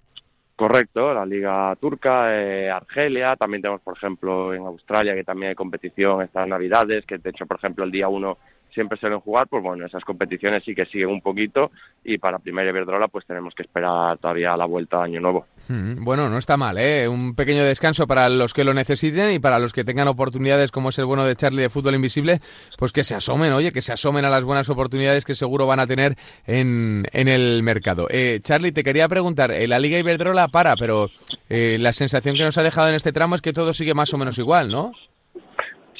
[0.59, 5.55] Correcto, la Liga Turca, eh, Argelia, también tenemos, por ejemplo, en Australia, que también hay
[5.55, 8.37] competición estas Navidades, que de hecho, por ejemplo, el día 1
[8.73, 11.71] siempre suelen jugar, pues bueno, esas competiciones sí que siguen un poquito
[12.05, 15.47] y para Primera Iberdrola pues tenemos que esperar todavía la vuelta a Año Nuevo.
[15.69, 17.09] Mm, bueno, no está mal, ¿eh?
[17.09, 20.91] Un pequeño descanso para los que lo necesiten y para los que tengan oportunidades como
[20.91, 22.41] es el bueno de Charlie de Fútbol Invisible,
[22.77, 25.81] pues que se asomen, oye, que se asomen a las buenas oportunidades que seguro van
[25.81, 26.17] a tener
[26.47, 28.07] en, en el mercado.
[28.11, 31.09] Eh, Charlie, te quería preguntar, eh, la Liga Iberdrola para, pero
[31.49, 34.13] eh, la sensación que nos ha dejado en este tramo es que todo sigue más
[34.15, 34.93] o menos igual, ¿no?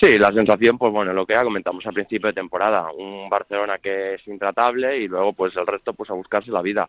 [0.01, 4.15] Sí, la sensación, pues bueno, lo que comentamos al principio de temporada, un Barcelona que
[4.15, 6.89] es intratable y luego pues el resto pues a buscarse la vida.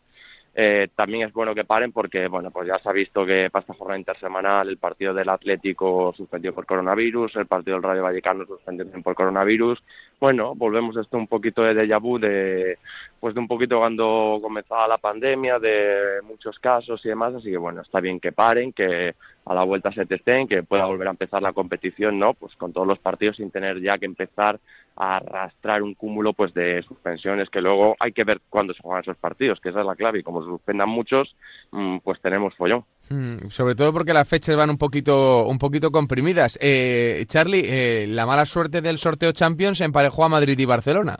[0.54, 3.62] Eh, también es bueno que paren porque, bueno, pues ya se ha visto que para
[3.62, 8.46] esta jornada intersemanal el partido del Atlético suspendió por coronavirus, el partido del Rayo Vallecano
[8.46, 9.82] suspendió por coronavirus.
[10.20, 12.78] Bueno, volvemos a esto un poquito de déjà vu de,
[13.22, 17.58] pues de un poquito cuando comenzaba la pandemia, de muchos casos y demás, así que
[17.58, 19.16] bueno, está bien que paren, que
[19.46, 22.34] a la vuelta se testen, que pueda volver a empezar la competición, ¿no?
[22.34, 24.60] Pues con todos los partidos sin tener ya que empezar
[24.96, 29.02] a arrastrar un cúmulo pues de suspensiones que luego hay que ver cuándo se juegan
[29.02, 31.36] esos partidos, que esa es la clave y como se suspendan muchos,
[31.72, 32.84] mm, pues tenemos follón.
[33.10, 36.60] Mm, sobre todo porque las fechas van un poquito un poquito comprimidas.
[36.62, 41.18] Eh, Charlie, eh, la mala suerte del sorteo Champions emparejó a Madrid y Barcelona.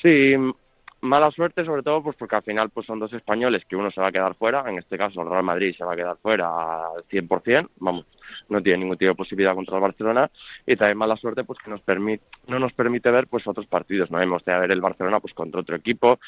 [0.00, 0.34] Sí,
[1.00, 4.00] mala suerte sobre todo pues porque al final pues son dos españoles que uno se
[4.00, 6.48] va a quedar fuera, en este caso el Real Madrid se va a quedar fuera
[6.48, 8.06] al 100%, vamos,
[8.48, 10.30] no tiene ningún tipo de posibilidad contra el Barcelona
[10.66, 14.10] y también mala suerte pues que nos permite no nos permite ver pues otros partidos,
[14.10, 16.18] no hemos de ver el Barcelona pues contra otro equipo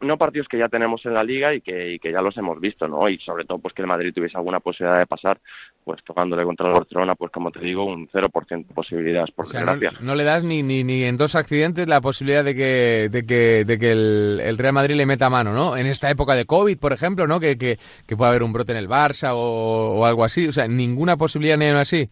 [0.00, 2.60] no partidos que ya tenemos en la liga y que, y que ya los hemos
[2.60, 3.08] visto, ¿no?
[3.08, 5.40] Y sobre todo, pues que el Madrid tuviese alguna posibilidad de pasar,
[5.84, 9.48] pues tocándole contra el Barcelona, pues como te digo, un 0% de posibilidades, por O
[9.48, 9.92] sea, desgracia.
[10.00, 13.26] no, no le das ni, ni, ni en dos accidentes la posibilidad de que, de
[13.26, 15.76] que, de que el, el Real Madrid le meta mano, ¿no?
[15.76, 17.40] En esta época de COVID, por ejemplo, ¿no?
[17.40, 20.46] Que, que, que pueda haber un brote en el Barça o, o algo así.
[20.48, 22.08] O sea, ninguna posibilidad ni así.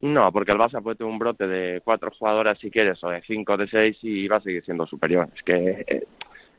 [0.00, 3.20] No, porque el Barça puede tener un brote de cuatro jugadoras si quieres, o de
[3.26, 5.28] cinco, de seis, y va a seguir siendo superior.
[5.36, 6.04] Es que, eh,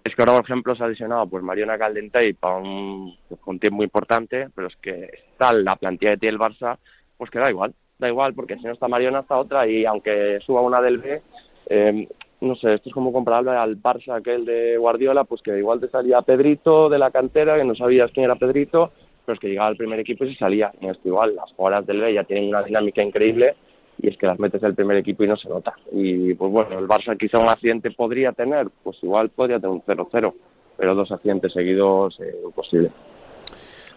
[0.04, 3.60] es que ahora, por ejemplo, se ha lesionado pues Mariona Caldentey para un, pues, un
[3.60, 6.78] tiempo importante, pero es que está la plantilla de ti el Barça,
[7.18, 10.40] pues que da igual, da igual, porque si no está Mariona está otra, y aunque
[10.46, 11.22] suba una del B,
[11.70, 12.08] eh,
[12.42, 15.90] no sé, esto es como comparable al Barça aquel de Guardiola, pues que igual te
[15.90, 18.92] salía Pedrito de la cantera, que no sabías quién era Pedrito,
[19.24, 20.72] pero es que llegaba al primer equipo y se salía.
[20.82, 23.56] Y esto igual, las jugadoras del B ya tienen una dinámica increíble
[24.02, 25.74] y es que las metes del primer equipo y no se nota.
[25.92, 29.84] Y pues bueno, el Barça quizá un accidente podría tener, pues igual podría tener un
[29.84, 30.34] 0-0,
[30.78, 32.92] pero dos accidentes seguidos, eh, imposible.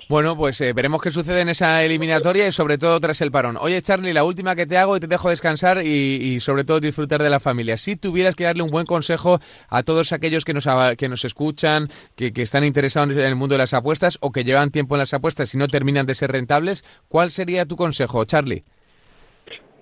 [0.07, 3.57] Bueno, pues eh, veremos qué sucede en esa eliminatoria y sobre todo tras el parón.
[3.59, 6.79] Oye, Charlie, la última que te hago y te dejo descansar y, y sobre todo
[6.79, 7.79] disfrutar de la familia.
[7.79, 11.89] Si tuvieras que darle un buen consejo a todos aquellos que nos, que nos escuchan,
[12.17, 14.99] que, que están interesados en el mundo de las apuestas o que llevan tiempo en
[14.99, 18.65] las apuestas y no terminan de ser rentables, ¿cuál sería tu consejo, Charlie?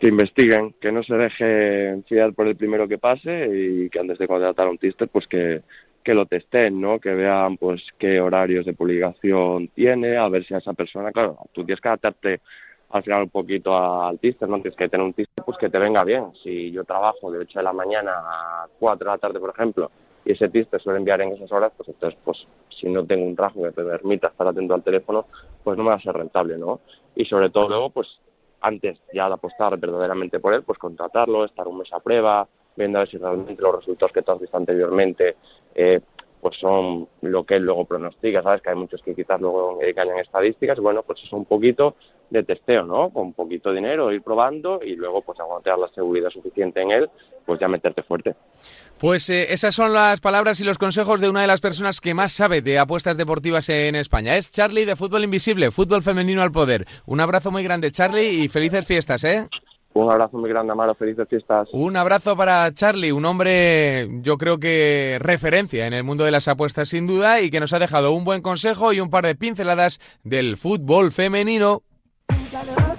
[0.03, 4.19] Que investiguen, que no se dejen fiar por el primero que pase y que antes
[4.19, 5.63] de contratar a un tister, pues que,
[6.03, 6.99] que lo testen, ¿no?
[6.99, 11.39] Que vean pues qué horarios de publicación tiene, a ver si a esa persona, claro,
[11.53, 12.41] tú tienes que adaptarte
[12.91, 14.61] al final un poquito al tister, ¿no?
[14.61, 16.33] Tienes que tener un tister pues que te venga bien.
[16.43, 19.89] Si yo trabajo de 8 de la mañana a 4 de la tarde, por ejemplo,
[20.25, 23.37] y ese tister suele enviar en esas horas, pues entonces, pues si no tengo un
[23.37, 25.27] trabajo que me permita estar atento al teléfono,
[25.63, 26.81] pues no me va a ser rentable, ¿no?
[27.15, 28.19] Y sobre todo luego, pues
[28.63, 32.99] antes ya de apostar verdaderamente por él, pues contratarlo, estar un mes a prueba, viendo
[32.99, 35.37] a ver si realmente los resultados que tú has visto anteriormente
[35.75, 36.01] eh,
[36.41, 38.63] pues son lo que él luego pronostica, ¿sabes?
[38.63, 41.95] Que hay muchos que quizás luego engañan estadísticas, bueno, pues es un poquito
[42.33, 43.11] de testeo, ¿no?
[43.11, 47.11] Con un poquito dinero, ir probando y luego, pues das la seguridad suficiente en él,
[47.45, 48.35] pues ya meterte fuerte.
[48.99, 52.15] Pues eh, esas son las palabras y los consejos de una de las personas que
[52.15, 54.37] más sabe de apuestas deportivas en España.
[54.37, 56.87] Es Charlie de Fútbol Invisible, Fútbol Femenino al Poder.
[57.07, 59.49] Un abrazo muy grande, Charlie, y felices fiestas, ¿eh?
[59.95, 61.69] Un abrazo muy grande, Amaro, felices fiestas.
[61.73, 66.49] Un abrazo para Charlie, un hombre yo creo que referencia en el mundo de las
[66.49, 69.35] apuestas sin duda y que nos ha dejado un buen consejo y un par de
[69.35, 71.83] pinceladas del fútbol femenino.
[72.29, 72.92] Bueno,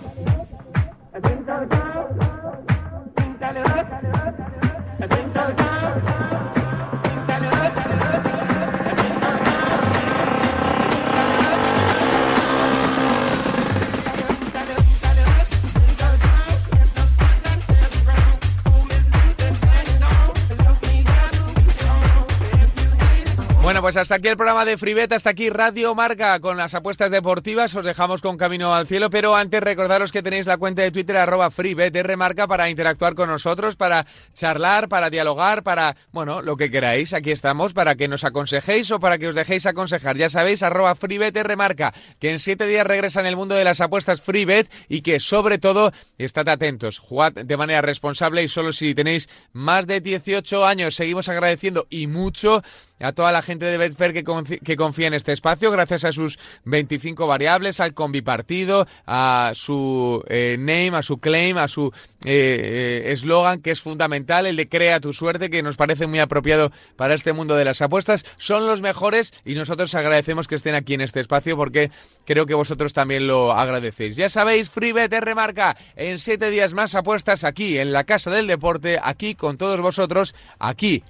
[23.83, 27.75] pues hasta aquí el programa de Fribet, hasta aquí Radio Marca con las apuestas deportivas.
[27.75, 31.17] Os dejamos con camino al cielo, pero antes recordaros que tenéis la cuenta de Twitter
[31.17, 37.11] arroba FreeBetRMarca para interactuar con nosotros, para charlar, para dialogar, para, bueno, lo que queráis.
[37.11, 40.15] Aquí estamos para que nos aconsejéis o para que os dejéis aconsejar.
[40.15, 44.21] Ya sabéis, arroba FreeBetRMarca, que en siete días regresa en el mundo de las apuestas
[44.21, 49.27] FreeBet y que sobre todo, estad atentos, jugad de manera responsable y solo si tenéis
[49.51, 50.95] más de 18 años.
[50.95, 52.63] Seguimos agradeciendo y mucho
[52.99, 54.23] a toda la gente de Betfair que,
[54.59, 60.57] que confía en este espacio, gracias a sus 25 variables, al combipartido, a su eh,
[60.59, 61.87] name, a su claim, a su
[62.25, 66.19] eh, eh, eslogan, que es fundamental, el de crea tu suerte, que nos parece muy
[66.19, 68.25] apropiado para este mundo de las apuestas.
[68.37, 71.91] Son los mejores y nosotros agradecemos que estén aquí en este espacio porque
[72.25, 74.15] creo que vosotros también lo agradecéis.
[74.15, 78.99] Ya sabéis, FreeBet remarca en siete días más apuestas aquí en la Casa del Deporte,
[79.01, 81.03] aquí con todos vosotros, aquí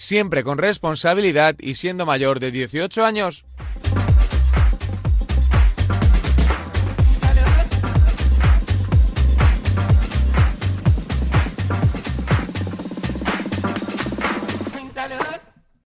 [0.00, 3.44] siempre con responsabilidad y siendo mayor de 18 años.